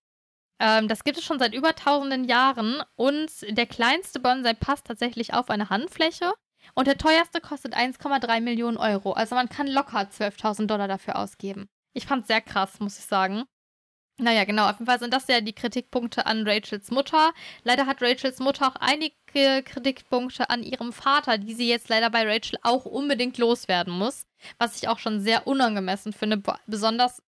[0.61, 5.35] Ähm, das gibt es schon seit über tausenden Jahren und der kleinste Bonsai passt tatsächlich
[5.35, 6.33] auf eine Handfläche.
[6.75, 9.13] Und der teuerste kostet 1,3 Millionen Euro.
[9.13, 11.69] Also man kann locker 12.000 Dollar dafür ausgeben.
[11.93, 13.45] Ich fand's sehr krass, muss ich sagen.
[14.17, 14.67] Naja, genau.
[14.67, 17.33] Auf jeden Fall sind das ja die Kritikpunkte an Rachels Mutter.
[17.65, 19.15] Leider hat Rachels Mutter auch einige
[19.65, 24.27] Kritikpunkte an ihrem Vater, die sie jetzt leider bei Rachel auch unbedingt loswerden muss.
[24.59, 27.23] Was ich auch schon sehr unangemessen finde, besonders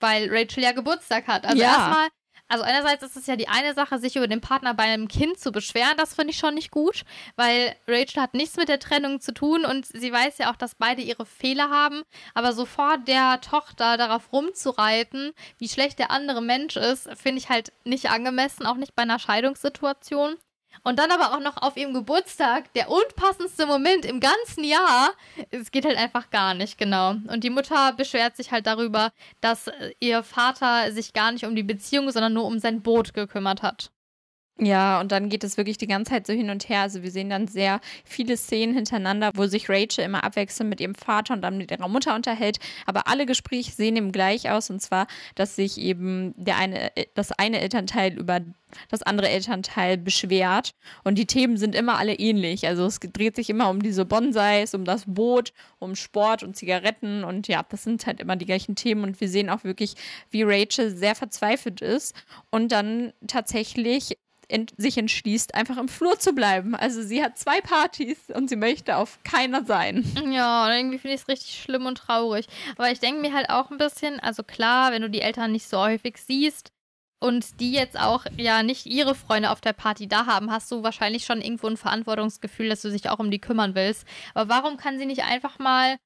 [0.00, 1.44] weil Rachel ja Geburtstag hat.
[1.44, 1.68] Also ja.
[1.68, 2.08] erstmal
[2.50, 5.38] also einerseits ist es ja die eine Sache, sich über den Partner bei einem Kind
[5.38, 7.04] zu beschweren, das finde ich schon nicht gut,
[7.36, 10.74] weil Rachel hat nichts mit der Trennung zu tun und sie weiß ja auch, dass
[10.74, 12.02] beide ihre Fehler haben,
[12.34, 17.72] aber sofort der Tochter darauf rumzureiten, wie schlecht der andere Mensch ist, finde ich halt
[17.84, 20.36] nicht angemessen, auch nicht bei einer Scheidungssituation.
[20.82, 25.10] Und dann aber auch noch auf ihrem Geburtstag, der unpassendste Moment im ganzen Jahr.
[25.50, 27.10] Es geht halt einfach gar nicht, genau.
[27.10, 31.54] Und die Mutter beschwert sich halt darüber, dass äh, ihr Vater sich gar nicht um
[31.54, 33.90] die Beziehung, sondern nur um sein Boot gekümmert hat.
[34.62, 36.82] Ja, und dann geht es wirklich die ganze Zeit so hin und her.
[36.82, 40.94] Also wir sehen dann sehr viele Szenen hintereinander, wo sich Rachel immer abwechselnd mit ihrem
[40.94, 42.58] Vater und dann mit ihrer Mutter unterhält.
[42.84, 44.68] Aber alle Gespräche sehen eben gleich aus.
[44.68, 48.40] Und zwar, dass sich eben der eine, das eine Elternteil über
[48.90, 50.72] das andere Elternteil beschwert.
[51.04, 52.66] Und die Themen sind immer alle ähnlich.
[52.66, 57.24] Also es dreht sich immer um diese Bonsais, um das Boot, um Sport und Zigaretten.
[57.24, 59.04] Und ja, das sind halt immer die gleichen Themen.
[59.04, 59.94] Und wir sehen auch wirklich,
[60.30, 62.14] wie Rachel sehr verzweifelt ist
[62.50, 64.18] und dann tatsächlich
[64.76, 66.74] sich entschließt, einfach im Flur zu bleiben.
[66.74, 70.04] Also sie hat zwei Partys und sie möchte auf keiner sein.
[70.30, 72.46] Ja, irgendwie finde ich es richtig schlimm und traurig.
[72.76, 75.68] Aber ich denke mir halt auch ein bisschen, also klar, wenn du die Eltern nicht
[75.68, 76.70] so häufig siehst,
[77.20, 80.82] und die jetzt auch ja nicht ihre Freunde auf der Party da haben, hast du
[80.82, 84.06] wahrscheinlich schon irgendwo ein Verantwortungsgefühl, dass du dich auch um die kümmern willst.
[84.34, 85.98] Aber warum kann sie nicht einfach mal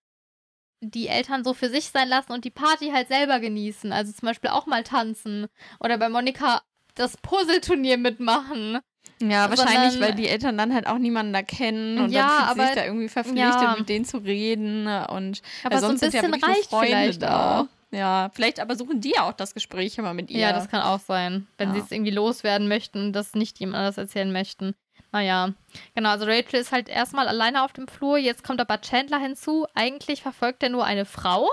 [0.81, 3.93] die Eltern so für sich sein lassen und die Party halt selber genießen?
[3.93, 5.47] Also zum Beispiel auch mal tanzen
[5.81, 6.63] oder bei Monika
[6.95, 8.81] das Puzzleturnier mitmachen.
[9.21, 12.51] Ja, wahrscheinlich, weil die Eltern dann halt auch niemanden da kennen und ja, dann fühlt
[12.51, 13.77] aber, sich da irgendwie verpflichtet, ja.
[13.79, 17.23] mit denen zu reden und aber sonst so ein bisschen sind ja reicht Freunde vielleicht
[17.23, 17.61] da.
[17.61, 17.67] Auch.
[17.93, 20.41] Ja, vielleicht aber suchen die ja auch das Gespräch immer mit ihr.
[20.41, 21.75] Ja, das kann auch sein, wenn ja.
[21.75, 24.75] sie es irgendwie loswerden möchten und das nicht jemand anders erzählen möchten.
[25.13, 25.53] Naja,
[25.95, 29.67] genau, also Rachel ist halt erstmal alleine auf dem Flur, jetzt kommt aber Chandler hinzu.
[29.75, 31.49] Eigentlich verfolgt er nur eine Frau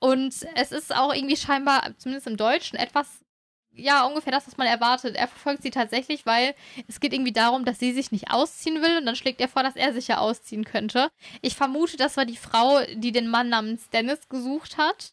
[0.00, 3.23] und es ist auch irgendwie scheinbar, zumindest im Deutschen, etwas
[3.76, 5.16] ja, ungefähr das, was man erwartet.
[5.16, 6.54] Er verfolgt sie tatsächlich, weil
[6.88, 9.62] es geht irgendwie darum, dass sie sich nicht ausziehen will und dann schlägt er vor,
[9.62, 11.10] dass er sich ja ausziehen könnte.
[11.42, 15.12] Ich vermute, das war die Frau, die den Mann namens Dennis gesucht hat.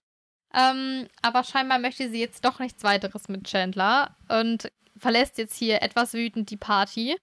[0.54, 5.82] Ähm, aber scheinbar möchte sie jetzt doch nichts weiteres mit Chandler und verlässt jetzt hier
[5.82, 7.16] etwas wütend die Party.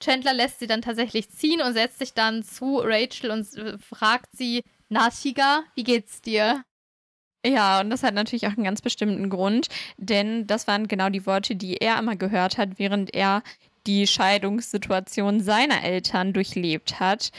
[0.00, 3.46] Chandler lässt sie dann tatsächlich ziehen und setzt sich dann zu Rachel und
[3.82, 5.10] fragt sie, na
[5.74, 6.62] wie geht's dir?
[7.46, 11.24] Ja, und das hat natürlich auch einen ganz bestimmten Grund, denn das waren genau die
[11.24, 13.42] Worte, die er immer gehört hat, während er
[13.86, 17.30] die Scheidungssituation seiner Eltern durchlebt hat.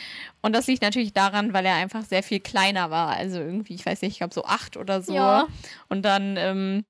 [0.42, 3.10] Und das liegt natürlich daran, weil er einfach sehr viel kleiner war.
[3.10, 5.14] Also irgendwie, ich weiß nicht, ich glaube so acht oder so.
[5.14, 5.48] Ja.
[5.90, 6.86] Und dann ähm,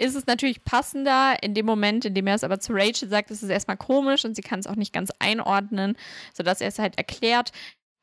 [0.00, 3.30] ist es natürlich passender in dem Moment, in dem er es aber zu Rachel sagt,
[3.30, 5.96] ist es erstmal komisch und sie kann es auch nicht ganz einordnen,
[6.32, 7.52] sodass er es halt erklärt.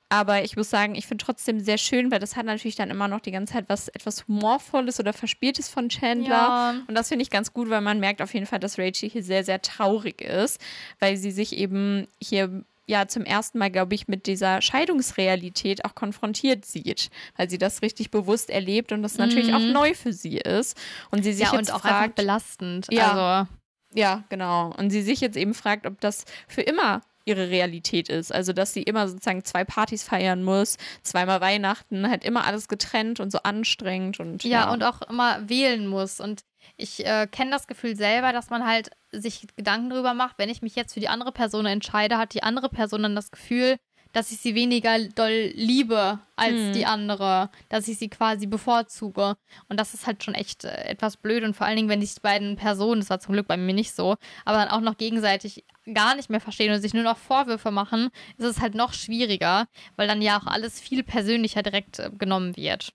[0.09, 3.09] Aber ich muss sagen, ich finde trotzdem sehr schön, weil das hat natürlich dann immer
[3.09, 6.29] noch die ganze Zeit was etwas Humorvolles oder Verspieltes von Chandler.
[6.29, 6.75] Ja.
[6.87, 9.23] Und das finde ich ganz gut, weil man merkt auf jeden Fall, dass Rachel hier
[9.23, 10.61] sehr, sehr traurig ist,
[10.99, 15.93] weil sie sich eben hier ja zum ersten Mal, glaube ich, mit dieser Scheidungsrealität auch
[15.93, 19.25] konfrontiert sieht, weil sie das richtig bewusst erlebt und das mhm.
[19.25, 20.77] natürlich auch neu für sie ist.
[21.11, 22.87] Und sie sich ja, jetzt und auch fragt, belastend.
[22.89, 23.49] Ja, also.
[23.93, 24.73] ja, genau.
[24.77, 28.33] Und sie sich jetzt eben fragt, ob das für immer ihre Realität ist.
[28.33, 33.19] Also, dass sie immer sozusagen zwei Partys feiern muss, zweimal Weihnachten, halt immer alles getrennt
[33.19, 34.43] und so anstrengend und.
[34.43, 34.73] Ja, ja.
[34.73, 36.19] und auch immer wählen muss.
[36.19, 36.41] Und
[36.75, 40.61] ich äh, kenne das Gefühl selber, dass man halt sich Gedanken darüber macht, wenn ich
[40.61, 43.77] mich jetzt für die andere Person entscheide, hat die andere Person dann das Gefühl,
[44.17, 46.73] dass ich sie weniger doll liebe als hm.
[46.73, 49.35] die andere, dass ich sie quasi bevorzuge.
[49.69, 51.43] Und das ist halt schon echt äh, etwas blöd.
[51.43, 53.93] Und vor allen Dingen, wenn die beiden Personen, das war zum Glück bei mir nicht
[53.93, 57.69] so, aber dann auch noch gegenseitig gar nicht mehr verstehen und sich nur noch Vorwürfe
[57.69, 58.09] machen,
[58.39, 62.57] ist es halt noch schwieriger, weil dann ja auch alles viel persönlicher direkt äh, genommen
[62.57, 62.93] wird.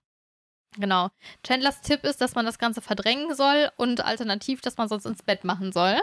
[0.78, 1.10] Genau.
[1.46, 5.22] Chandlers Tipp ist, dass man das Ganze verdrängen soll und alternativ, dass man sonst ins
[5.22, 5.96] Bett machen soll.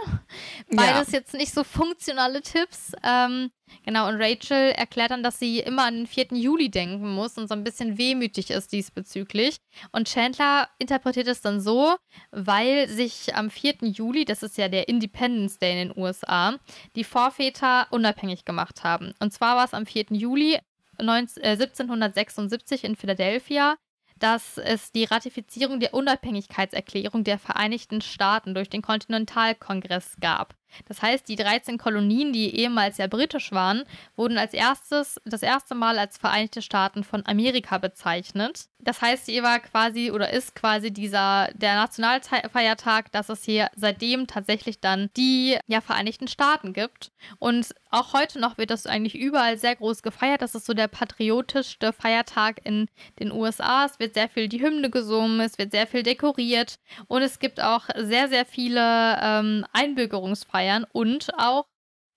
[0.72, 1.20] Beides ja.
[1.20, 2.92] jetzt nicht so funktionale Tipps.
[3.04, 3.52] Ähm,
[3.86, 6.28] Genau, und Rachel erklärt dann, dass sie immer an den 4.
[6.32, 9.58] Juli denken muss und so ein bisschen wehmütig ist diesbezüglich.
[9.92, 11.96] Und Chandler interpretiert es dann so,
[12.32, 13.76] weil sich am 4.
[13.82, 16.56] Juli, das ist ja der Independence Day in den USA,
[16.96, 19.14] die Vorväter unabhängig gemacht haben.
[19.20, 20.06] Und zwar war es am 4.
[20.12, 20.60] Juli
[21.02, 23.78] 19, äh, 1776 in Philadelphia
[24.20, 30.59] dass es die Ratifizierung der Unabhängigkeitserklärung der Vereinigten Staaten durch den Kontinentalkongress gab.
[30.88, 33.84] Das heißt, die 13 Kolonien, die ehemals ja britisch waren,
[34.16, 38.68] wurden als erstes das erste Mal als Vereinigte Staaten von Amerika bezeichnet.
[38.80, 44.26] Das heißt, hier war quasi oder ist quasi dieser der Nationalfeiertag, dass es hier seitdem
[44.26, 47.12] tatsächlich dann die ja, Vereinigten Staaten gibt.
[47.40, 50.42] Und auch heute noch wird das eigentlich überall sehr groß gefeiert.
[50.42, 52.88] Das ist so der patriotischste Feiertag in
[53.20, 53.86] den USA.
[53.86, 57.62] Es wird sehr viel die Hymne gesungen, es wird sehr viel dekoriert und es gibt
[57.62, 61.68] auch sehr, sehr viele ähm, Einbürgerungsfeiern feiern und auch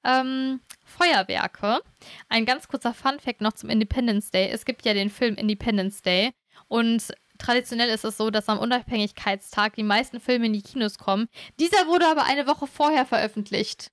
[0.04, 1.80] ähm, Feuerwerke.
[2.28, 4.48] Ein ganz kurzer Fun-Fact noch zum Independence Day.
[4.48, 6.32] Es gibt ja den Film Independence Day
[6.66, 11.28] und traditionell ist es so, dass am Unabhängigkeitstag die meisten Filme in die Kinos kommen.
[11.60, 13.92] Dieser wurde aber eine Woche vorher veröffentlicht.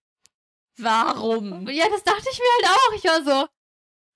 [0.78, 1.68] Warum?
[1.70, 2.94] Ja, das dachte ich mir halt auch.
[2.96, 3.48] Ich war so,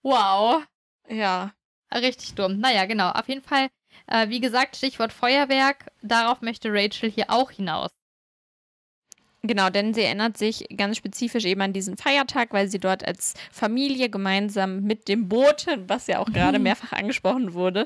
[0.01, 0.63] wow.
[1.09, 1.53] Ja.
[1.93, 2.57] Richtig dumm.
[2.59, 3.11] Naja, genau.
[3.11, 3.69] Auf jeden Fall,
[4.07, 5.91] äh, wie gesagt, Stichwort Feuerwerk.
[6.01, 7.91] Darauf möchte Rachel hier auch hinaus.
[9.45, 13.33] Genau, denn sie erinnert sich ganz spezifisch eben an diesen Feiertag, weil sie dort als
[13.51, 17.85] Familie gemeinsam mit dem Boot, was ja auch gerade mehrfach angesprochen wurde,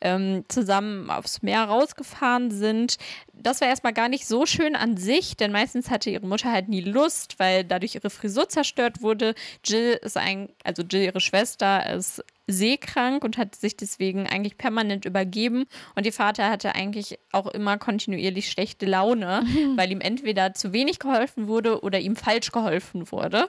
[0.00, 2.98] ähm, zusammen aufs Meer rausgefahren sind.
[3.32, 6.68] Das war erstmal gar nicht so schön an sich, denn meistens hatte ihre Mutter halt
[6.68, 9.34] nie Lust, weil dadurch ihre Frisur zerstört wurde.
[9.64, 15.04] Jill ist ein, also Jill, ihre Schwester, ist seekrank und hat sich deswegen eigentlich permanent
[15.04, 15.64] übergeben.
[15.94, 19.44] Und ihr Vater hatte eigentlich auch immer kontinuierlich schlechte Laune,
[19.76, 23.48] weil ihm entweder zu wenig geholfen wurde oder ihm falsch geholfen wurde.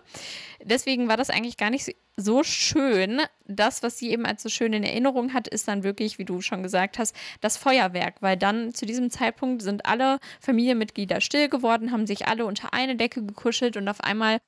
[0.64, 3.22] Deswegen war das eigentlich gar nicht so schön.
[3.46, 6.42] Das, was sie eben als so schön in Erinnerung hat, ist dann wirklich, wie du
[6.42, 11.92] schon gesagt hast, das Feuerwerk, weil dann zu diesem Zeitpunkt sind alle Familienmitglieder still geworden,
[11.92, 14.40] haben sich alle unter eine Decke gekuschelt und auf einmal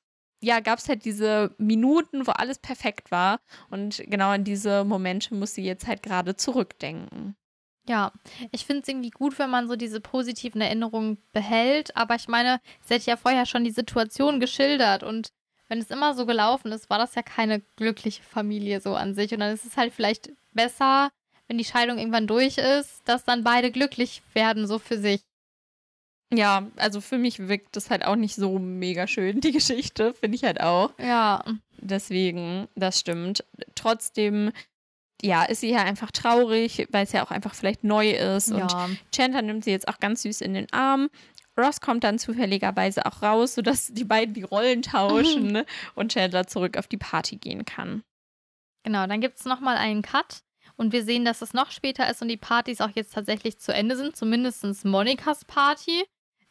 [0.42, 3.40] ja, gab es halt diese Minuten, wo alles perfekt war.
[3.70, 7.36] Und genau an diese Momente muss sie jetzt halt gerade zurückdenken.
[7.88, 8.12] Ja,
[8.52, 11.96] ich finde es irgendwie gut, wenn man so diese positiven Erinnerungen behält.
[11.96, 15.30] Aber ich meine, sie hat ja vorher schon die Situation geschildert und
[15.70, 19.34] wenn es immer so gelaufen ist, war das ja keine glückliche Familie so an sich.
[19.34, 21.12] Und dann ist es halt vielleicht besser,
[21.48, 25.22] wenn die Scheidung irgendwann durch ist, dass dann beide glücklich werden, so für sich.
[26.34, 30.36] Ja, also für mich wirkt das halt auch nicht so mega schön, die Geschichte, finde
[30.36, 30.92] ich halt auch.
[31.00, 31.44] Ja.
[31.78, 33.46] Deswegen, das stimmt.
[33.76, 34.52] Trotzdem,
[35.22, 38.52] ja, ist sie ja einfach traurig, weil es ja auch einfach vielleicht neu ist.
[38.52, 38.90] Und ja.
[39.16, 41.10] Chandler nimmt sie jetzt auch ganz süß in den Arm.
[41.58, 45.66] Ross kommt dann zufälligerweise auch raus, sodass die beiden die Rollen tauschen ne?
[45.96, 48.04] und Chandler zurück auf die Party gehen kann.
[48.84, 50.44] Genau, dann gibt es nochmal einen Cut
[50.76, 53.74] und wir sehen, dass es noch später ist und die Partys auch jetzt tatsächlich zu
[53.74, 56.04] Ende sind, zumindest Monikas Party.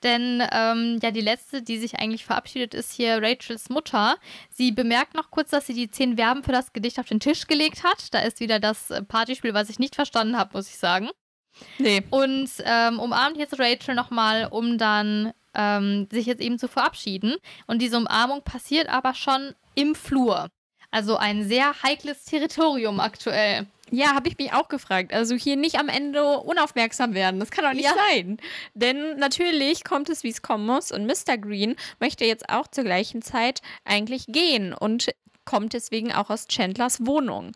[0.06, 4.16] Denn ähm, ja, die letzte, die sich eigentlich verabschiedet, ist hier Rachels Mutter.
[4.50, 7.48] Sie bemerkt noch kurz, dass sie die zehn Verben für das Gedicht auf den Tisch
[7.48, 8.14] gelegt hat.
[8.14, 11.10] Da ist wieder das äh, Partyspiel, was ich nicht verstanden habe, muss ich sagen.
[11.78, 12.04] Nee.
[12.10, 17.34] Und ähm, umarmt jetzt Rachel nochmal, um dann ähm, sich jetzt eben zu verabschieden.
[17.66, 20.50] Und diese Umarmung passiert aber schon im Flur.
[20.92, 23.66] Also ein sehr heikles Territorium aktuell.
[23.90, 25.12] Ja, habe ich mich auch gefragt.
[25.12, 27.38] Also hier nicht am Ende unaufmerksam werden.
[27.38, 27.94] Das kann doch nicht ja.
[28.10, 28.38] sein.
[28.74, 30.90] Denn natürlich kommt es, wie es kommen muss.
[30.90, 31.38] Und Mr.
[31.38, 35.10] Green möchte jetzt auch zur gleichen Zeit eigentlich gehen und
[35.44, 37.52] kommt deswegen auch aus Chandlers Wohnung.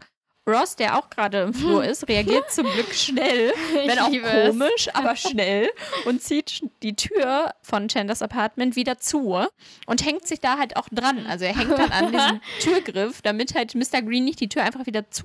[0.49, 3.53] Ross, der auch gerade im Flur ist, reagiert zum Glück schnell,
[3.87, 4.95] wenn auch komisch, es.
[4.95, 5.68] aber schnell
[6.07, 9.47] und zieht die Tür von Chandlers Apartment wieder zu
[9.87, 11.26] und hängt sich da halt auch dran.
[11.26, 14.03] Also er hängt dann an diesem Türgriff, damit halt Mr.
[14.03, 15.24] Green nicht die Tür einfach wieder zu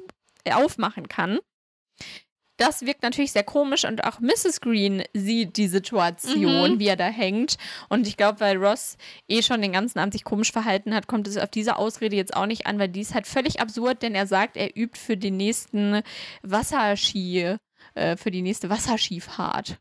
[0.54, 1.40] aufmachen kann.
[2.58, 4.62] Das wirkt natürlich sehr komisch und auch Mrs.
[4.62, 6.80] Green sieht die Situation, mhm.
[6.80, 7.58] wie er da hängt.
[7.90, 11.28] Und ich glaube, weil Ross eh schon den ganzen Abend sich komisch verhalten hat, kommt
[11.28, 14.16] es auf diese Ausrede jetzt auch nicht an, weil die ist halt völlig absurd, denn
[14.16, 16.02] er sagt, er übt für den nächsten
[16.44, 17.58] Wasserski,
[17.94, 19.78] äh, für die nächste Wasserskifahrt.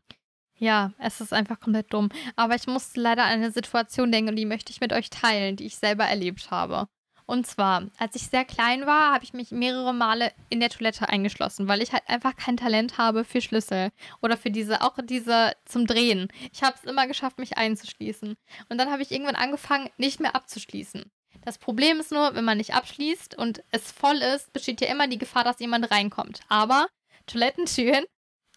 [0.57, 2.09] Ja, es ist einfach komplett dumm.
[2.35, 5.55] Aber ich muss leider an eine Situation denken und die möchte ich mit euch teilen,
[5.55, 6.87] die ich selber erlebt habe.
[7.27, 11.09] Und zwar, als ich sehr klein war, habe ich mich mehrere Male in der Toilette
[11.09, 13.89] eingeschlossen, weil ich halt einfach kein Talent habe für Schlüssel
[14.21, 16.27] oder für diese, auch diese zum Drehen.
[16.53, 18.35] Ich habe es immer geschafft, mich einzuschließen.
[18.69, 21.11] Und dann habe ich irgendwann angefangen, nicht mehr abzuschließen.
[21.43, 25.07] Das Problem ist nur, wenn man nicht abschließt und es voll ist, besteht ja immer
[25.07, 26.41] die Gefahr, dass jemand reinkommt.
[26.47, 26.87] Aber
[27.27, 28.05] Toilettentüren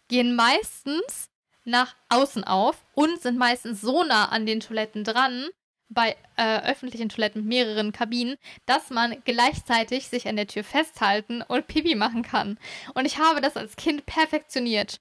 [0.07, 1.29] gehen meistens
[1.65, 5.49] nach außen auf und sind meistens so nah an den Toiletten dran,
[5.89, 11.41] bei äh, öffentlichen Toiletten mit mehreren Kabinen, dass man gleichzeitig sich an der Tür festhalten
[11.41, 12.57] und Pipi machen kann.
[12.93, 14.99] Und ich habe das als Kind perfektioniert.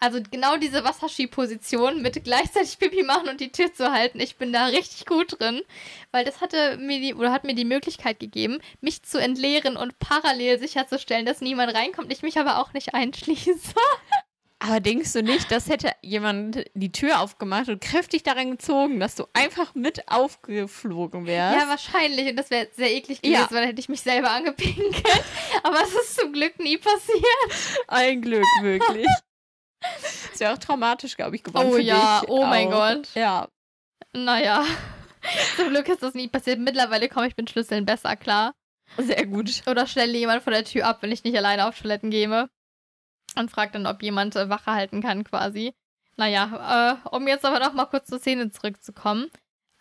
[0.00, 4.20] Also genau diese Wasserski-Position mit gleichzeitig Pipi machen und die Tür zu halten.
[4.20, 5.62] Ich bin da richtig gut drin,
[6.10, 9.98] weil das hatte mir die, oder hat mir die Möglichkeit gegeben, mich zu entleeren und
[9.98, 13.74] parallel sicherzustellen, dass niemand reinkommt, ich mich aber auch nicht einschließe.
[14.66, 19.14] Aber denkst du nicht, das hätte jemand die Tür aufgemacht und kräftig daran gezogen, dass
[19.14, 21.60] du einfach mit aufgeflogen wärst?
[21.60, 22.30] Ja, wahrscheinlich.
[22.30, 23.50] Und das wäre sehr eklig gewesen, ja.
[23.50, 25.04] weil dann hätte ich mich selber angepinkelt.
[25.62, 27.84] Aber es ist zum Glück nie passiert.
[27.88, 29.06] Ein Glück, wirklich.
[30.32, 31.68] ist ja auch traumatisch, glaube ich, geworden.
[31.70, 33.06] Oh ja, dich oh mein Gott.
[33.14, 33.48] Ja.
[34.14, 34.64] Naja.
[35.56, 36.58] Zum Glück ist das nie passiert.
[36.58, 38.54] Mittlerweile komme ich mit Schlüsseln besser klar.
[38.96, 39.62] Sehr gut.
[39.66, 42.48] Oder stelle jemand vor der Tür ab, wenn ich nicht alleine auf Toiletten gehe
[43.38, 45.74] und fragt dann, ob jemand äh, Wache halten kann quasi.
[46.16, 49.30] Naja, äh, um jetzt aber noch mal kurz zur Szene zurückzukommen.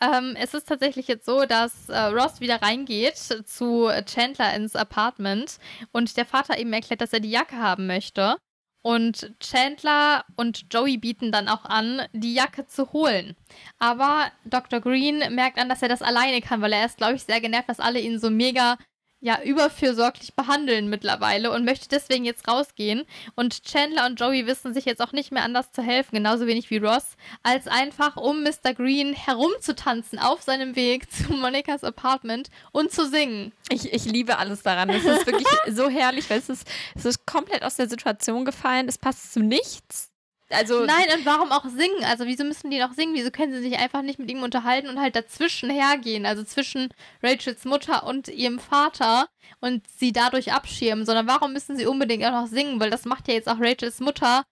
[0.02, 5.60] Ähm, es ist tatsächlich jetzt so, dass äh, Ross wieder reingeht zu Chandler ins Apartment
[5.92, 8.38] und der Vater eben erklärt, dass er die Jacke haben möchte.
[8.86, 13.38] Und Chandler und Joey bieten dann auch an, die Jacke zu holen.
[13.80, 14.82] Aber Dr.
[14.82, 17.70] Green merkt an, dass er das alleine kann, weil er ist, glaube ich, sehr genervt,
[17.70, 18.78] dass alle ihn so mega
[19.24, 23.06] ja überfürsorglich behandeln mittlerweile und möchte deswegen jetzt rausgehen.
[23.36, 26.70] Und Chandler und Joey wissen sich jetzt auch nicht mehr anders zu helfen, genauso wenig
[26.70, 28.74] wie Ross, als einfach um Mr.
[28.74, 33.54] Green herumzutanzen auf seinem Weg zu Monikas Apartment und zu singen.
[33.70, 34.90] Ich, ich liebe alles daran.
[34.90, 38.90] Es ist wirklich so herrlich, weil es ist, es ist komplett aus der Situation gefallen.
[38.90, 40.13] Es passt zu nichts
[40.54, 42.04] also Nein, und warum auch singen?
[42.06, 43.14] Also wieso müssen die noch singen?
[43.14, 46.26] Wieso können sie sich einfach nicht mit ihm unterhalten und halt dazwischen hergehen?
[46.26, 46.90] Also zwischen
[47.22, 49.28] Rachels Mutter und ihrem Vater
[49.60, 52.80] und sie dadurch abschirmen, sondern warum müssen sie unbedingt auch noch singen?
[52.80, 54.44] Weil das macht ja jetzt auch Rachels Mutter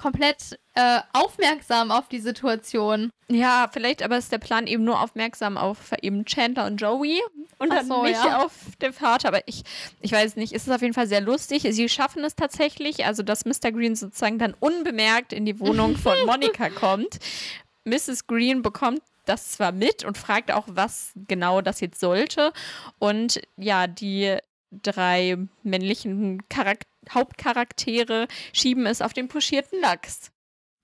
[0.00, 3.10] komplett äh, aufmerksam auf die Situation.
[3.28, 7.20] Ja, vielleicht aber ist der Plan eben nur aufmerksam auf eben Chandler und Joey
[7.58, 8.42] und dann so, nicht ja.
[8.42, 9.28] auf den Vater.
[9.28, 9.62] Aber ich,
[10.00, 11.66] ich weiß nicht, es ist auf jeden Fall sehr lustig.
[11.68, 13.72] Sie schaffen es tatsächlich, also dass Mr.
[13.72, 17.18] Green sozusagen dann unbemerkt in die Wohnung von Monika kommt.
[17.84, 18.26] Mrs.
[18.26, 22.52] Green bekommt das zwar mit und fragt auch, was genau das jetzt sollte.
[22.98, 24.38] Und ja, die
[24.70, 30.30] drei männlichen Charaktere Hauptcharaktere schieben es auf den puschierten Lachs.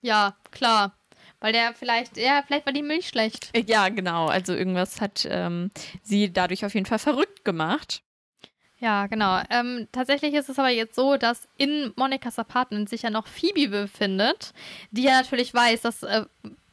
[0.00, 0.96] Ja, klar.
[1.40, 3.50] Weil der vielleicht, ja, vielleicht war die Milch schlecht.
[3.68, 4.26] Ja, genau.
[4.26, 5.70] Also irgendwas hat ähm,
[6.02, 8.02] sie dadurch auf jeden Fall verrückt gemacht.
[8.78, 9.40] Ja, genau.
[9.50, 13.68] Ähm, tatsächlich ist es aber jetzt so, dass in Monikas Apartment sich ja noch Phoebe
[13.68, 14.52] befindet,
[14.90, 16.24] die ja natürlich weiß, dass äh,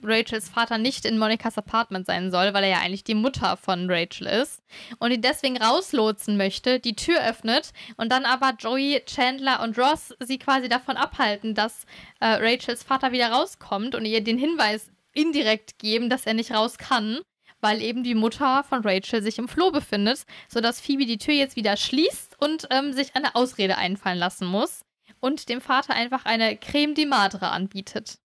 [0.04, 3.90] Rachels Vater nicht in Monikas Apartment sein soll, weil er ja eigentlich die Mutter von
[3.90, 4.62] Rachel ist.
[5.00, 10.14] Und die deswegen rauslotsen möchte, die Tür öffnet und dann aber Joey, Chandler und Ross
[10.20, 11.86] sie quasi davon abhalten, dass
[12.20, 16.78] äh, Rachels Vater wieder rauskommt und ihr den Hinweis indirekt geben, dass er nicht raus
[16.78, 17.20] kann
[17.64, 21.56] weil eben die Mutter von Rachel sich im Floh befindet, sodass Phoebe die Tür jetzt
[21.56, 24.82] wieder schließt und ähm, sich eine Ausrede einfallen lassen muss
[25.22, 28.18] und dem Vater einfach eine Creme de Madre anbietet.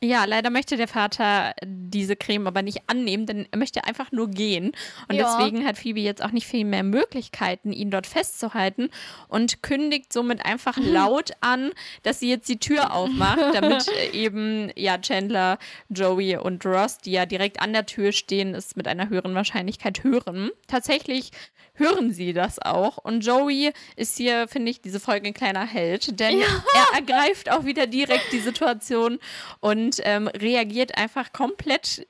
[0.00, 4.30] Ja, leider möchte der Vater diese Creme aber nicht annehmen, denn er möchte einfach nur
[4.30, 4.72] gehen.
[5.08, 5.36] Und ja.
[5.36, 8.90] deswegen hat Phoebe jetzt auch nicht viel mehr Möglichkeiten, ihn dort festzuhalten
[9.26, 11.72] und kündigt somit einfach laut an,
[12.04, 17.26] dass sie jetzt die Tür aufmacht, damit eben ja Chandler, Joey und Ross, die ja
[17.26, 20.50] direkt an der Tür stehen, es mit einer höheren Wahrscheinlichkeit hören.
[20.68, 21.32] Tatsächlich
[21.78, 22.98] hören sie das auch.
[22.98, 26.46] Und Joey ist hier, finde ich, diese Folge ein kleiner Held, denn ja.
[26.74, 29.18] er ergreift auch wieder direkt die Situation
[29.60, 32.06] und ähm, reagiert einfach komplett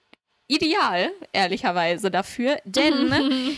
[0.49, 3.13] ideal, ehrlicherweise dafür, denn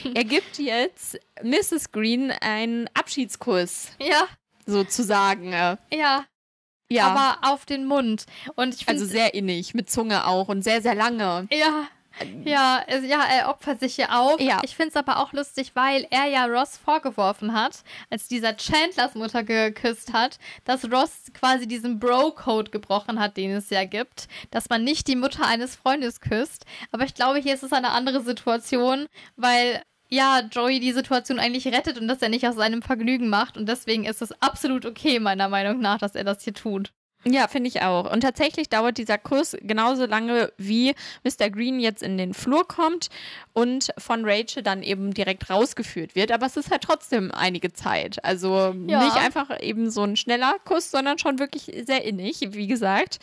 [0.14, 1.92] er gibt jetzt Mrs.
[1.92, 3.88] Green einen Abschiedskuss.
[4.00, 4.26] Ja.
[4.66, 5.52] Sozusagen.
[5.52, 5.78] Ja.
[6.90, 7.06] Ja.
[7.06, 8.26] Aber auf den Mund.
[8.56, 11.46] Und ich also sehr innig, mit Zunge auch und sehr, sehr lange.
[11.52, 11.86] Ja.
[12.44, 14.40] Ja, ja, er opfert sich hier auf.
[14.40, 14.60] Ja.
[14.64, 19.14] Ich finde es aber auch lustig, weil er ja Ross vorgeworfen hat, als dieser Chandlers
[19.14, 24.68] Mutter geküsst hat, dass Ross quasi diesen Bro-Code gebrochen hat, den es ja gibt, dass
[24.68, 26.64] man nicht die Mutter eines Freundes küsst.
[26.92, 29.06] Aber ich glaube, hier ist es eine andere Situation,
[29.36, 33.56] weil ja, Joey die Situation eigentlich rettet und dass er nicht aus seinem Vergnügen macht.
[33.56, 36.92] Und deswegen ist es absolut okay, meiner Meinung nach, dass er das hier tut.
[37.24, 38.10] Ja, finde ich auch.
[38.10, 41.50] Und tatsächlich dauert dieser Kuss genauso lange, wie Mr.
[41.50, 43.08] Green jetzt in den Flur kommt
[43.52, 46.32] und von Rachel dann eben direkt rausgeführt wird.
[46.32, 48.24] Aber es ist halt trotzdem einige Zeit.
[48.24, 49.04] Also ja.
[49.04, 53.18] nicht einfach eben so ein schneller Kuss, sondern schon wirklich sehr innig, wie gesagt.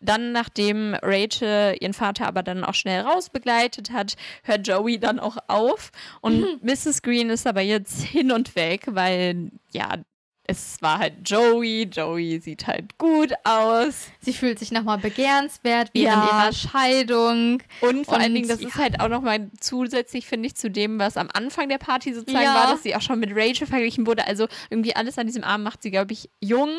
[0.00, 4.14] Dann, nachdem Rachel ihren Vater aber dann auch schnell rausbegleitet hat,
[4.44, 5.90] hört Joey dann auch auf.
[6.20, 6.60] Und mhm.
[6.62, 7.02] Mrs.
[7.02, 9.96] Green ist aber jetzt hin und weg, weil ja,
[10.44, 11.84] es war halt Joey.
[11.84, 14.08] Joey sieht halt gut aus.
[14.20, 16.24] Sie fühlt sich nochmal begehrenswert während ja.
[16.26, 17.62] ihrer Scheidung.
[17.80, 18.68] Und vor und, allen Dingen, das ja.
[18.68, 22.44] ist halt auch nochmal zusätzlich, finde ich, zu dem, was am Anfang der Party sozusagen
[22.44, 22.54] ja.
[22.54, 24.26] war, dass sie auch schon mit Rachel verglichen wurde.
[24.26, 26.70] Also irgendwie alles an diesem Abend macht sie, glaube ich, jung.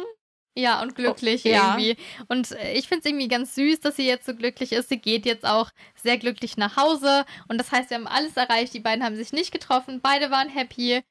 [0.55, 1.97] Ja, und glücklich oh, irgendwie.
[2.27, 4.89] Und äh, ich finde es irgendwie ganz süß, dass sie jetzt so glücklich ist.
[4.89, 7.25] Sie geht jetzt auch sehr glücklich nach Hause.
[7.47, 8.73] Und das heißt, wir haben alles erreicht.
[8.73, 9.99] Die beiden haben sich nicht getroffen.
[10.01, 11.01] Beide waren happy.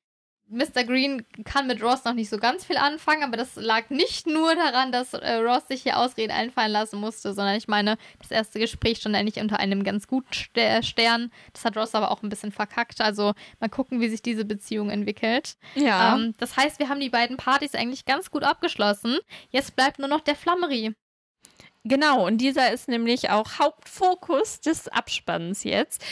[0.53, 0.85] Mr.
[0.85, 4.55] Green kann mit Ross noch nicht so ganz viel anfangen, aber das lag nicht nur
[4.55, 8.59] daran, dass äh, Ross sich hier Ausreden einfallen lassen musste, sondern ich meine, das erste
[8.59, 11.33] Gespräch stand eigentlich unter einem ganz guten Stern.
[11.53, 13.01] Das hat Ross aber auch ein bisschen verkackt.
[13.01, 15.57] Also mal gucken, wie sich diese Beziehung entwickelt.
[15.75, 16.15] Ja.
[16.15, 19.19] Ähm, das heißt, wir haben die beiden Partys eigentlich ganz gut abgeschlossen.
[19.51, 20.95] Jetzt bleibt nur noch der Flammerie.
[21.85, 26.05] Genau, und dieser ist nämlich auch Hauptfokus des Abspanns jetzt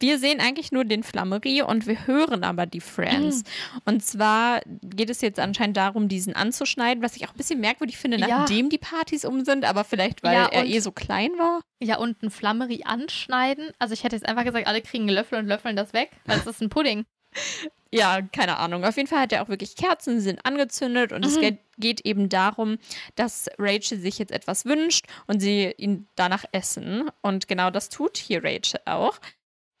[0.00, 3.44] wir sehen eigentlich nur den Flammerie und wir hören aber die Friends.
[3.44, 3.80] Mhm.
[3.84, 7.98] Und zwar geht es jetzt anscheinend darum, diesen anzuschneiden, was ich auch ein bisschen merkwürdig
[7.98, 8.26] finde, ja.
[8.26, 11.60] nachdem die Partys um sind, aber vielleicht, weil ja, er eh so klein war.
[11.82, 13.70] Ja, und ein Flammerie anschneiden.
[13.78, 16.38] Also ich hätte jetzt einfach gesagt, alle kriegen einen Löffel und löffeln das weg, weil
[16.38, 17.04] es ist ein Pudding.
[17.92, 18.84] Ja, keine Ahnung.
[18.84, 21.26] Auf jeden Fall hat er auch wirklich Kerzen, sind angezündet und mhm.
[21.26, 22.78] es geht, geht, eben darum,
[23.16, 27.10] dass Rachel sich jetzt etwas wünscht und sie ihn danach essen.
[27.20, 29.18] Und genau das tut hier Rachel auch.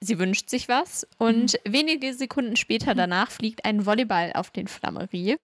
[0.00, 1.72] Sie wünscht sich was und mhm.
[1.72, 5.36] wenige Sekunden später danach fliegt ein Volleyball auf den Flammerie.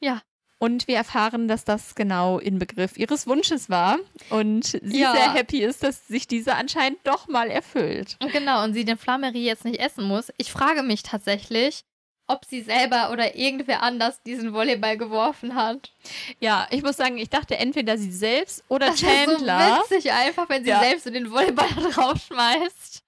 [0.00, 0.22] Ja.
[0.58, 3.98] Und wir erfahren, dass das genau Inbegriff ihres Wunsches war
[4.30, 5.12] und sie ja.
[5.12, 8.16] sehr happy ist, dass sich dieser anscheinend doch mal erfüllt.
[8.32, 10.32] Genau, und sie den Flammerie jetzt nicht essen muss.
[10.36, 11.84] Ich frage mich tatsächlich,
[12.28, 15.92] ob sie selber oder irgendwer anders diesen Volleyball geworfen hat.
[16.40, 19.58] Ja, ich muss sagen, ich dachte entweder sie selbst oder das Chandler.
[19.58, 20.80] Das ist so witzig einfach, wenn sie ja.
[20.80, 23.01] selbst so den Volleyball draufschmeißt.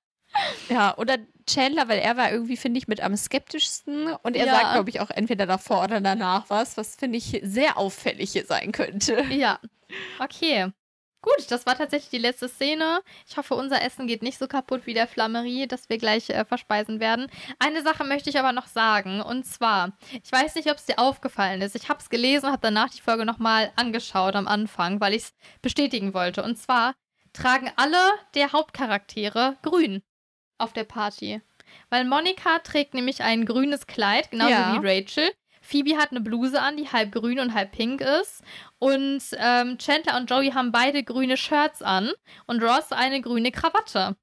[0.68, 4.09] Ja, oder Chandler, weil er war irgendwie, finde ich, mit am skeptischsten.
[4.22, 4.55] Und er ja.
[4.55, 8.47] sagt, glaube ich, auch entweder davor oder danach was, was, finde ich, sehr auffällig hier
[8.47, 9.22] sein könnte.
[9.30, 9.59] Ja.
[10.18, 10.72] Okay.
[11.20, 13.01] Gut, das war tatsächlich die letzte Szene.
[13.26, 16.45] Ich hoffe, unser Essen geht nicht so kaputt wie der Flammerie, das wir gleich äh,
[16.45, 17.28] verspeisen werden.
[17.59, 19.22] Eine Sache möchte ich aber noch sagen.
[19.22, 21.76] Und zwar, ich weiß nicht, ob es dir aufgefallen ist.
[21.76, 25.35] Ich habe es gelesen, habe danach die Folge nochmal angeschaut am Anfang, weil ich es
[25.62, 26.43] bestätigen wollte.
[26.43, 26.95] Und zwar
[27.32, 27.99] tragen alle
[28.35, 30.03] der Hauptcharaktere grün
[30.59, 31.40] auf der Party.
[31.90, 34.82] Weil Monika trägt nämlich ein grünes Kleid, genauso ja.
[34.82, 35.30] wie Rachel.
[35.61, 38.42] Phoebe hat eine Bluse an, die halb grün und halb pink ist.
[38.78, 42.12] Und ähm, Chandler und Joey haben beide grüne Shirts an
[42.46, 44.16] und Ross eine grüne Krawatte.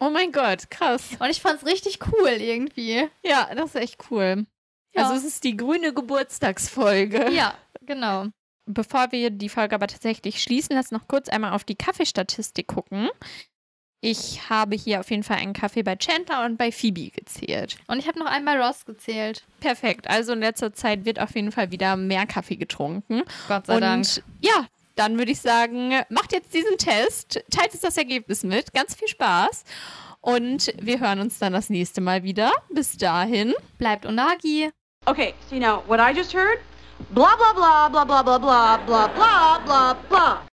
[0.00, 1.16] Oh mein Gott, krass.
[1.18, 3.08] Und ich fand's richtig cool irgendwie.
[3.24, 4.46] Ja, das ist echt cool.
[4.94, 5.02] Ja.
[5.02, 7.32] Also es ist die grüne Geburtstagsfolge.
[7.32, 8.26] Ja, genau.
[8.66, 13.08] Bevor wir die Folge aber tatsächlich schließen, lass noch kurz einmal auf die Kaffeestatistik gucken.
[14.00, 17.78] Ich habe hier auf jeden Fall einen Kaffee bei Chandler und bei Phoebe gezählt.
[17.88, 19.42] Und ich habe noch einmal Ross gezählt.
[19.60, 20.08] Perfekt.
[20.08, 23.22] Also in letzter Zeit wird auf jeden Fall wieder mehr Kaffee getrunken.
[23.48, 24.06] Gott sei und Dank.
[24.40, 28.72] Ja, dann würde ich sagen, macht jetzt diesen Test, teilt uns das Ergebnis mit.
[28.72, 29.64] Ganz viel Spaß.
[30.20, 32.52] Und wir hören uns dann das nächste Mal wieder.
[32.70, 33.54] Bis dahin.
[33.78, 34.70] Bleibt Unagi.
[35.06, 36.58] Okay, so you know what I just heard?
[37.10, 40.48] Blah blah blah blah blah blah blah blah blah blah blah.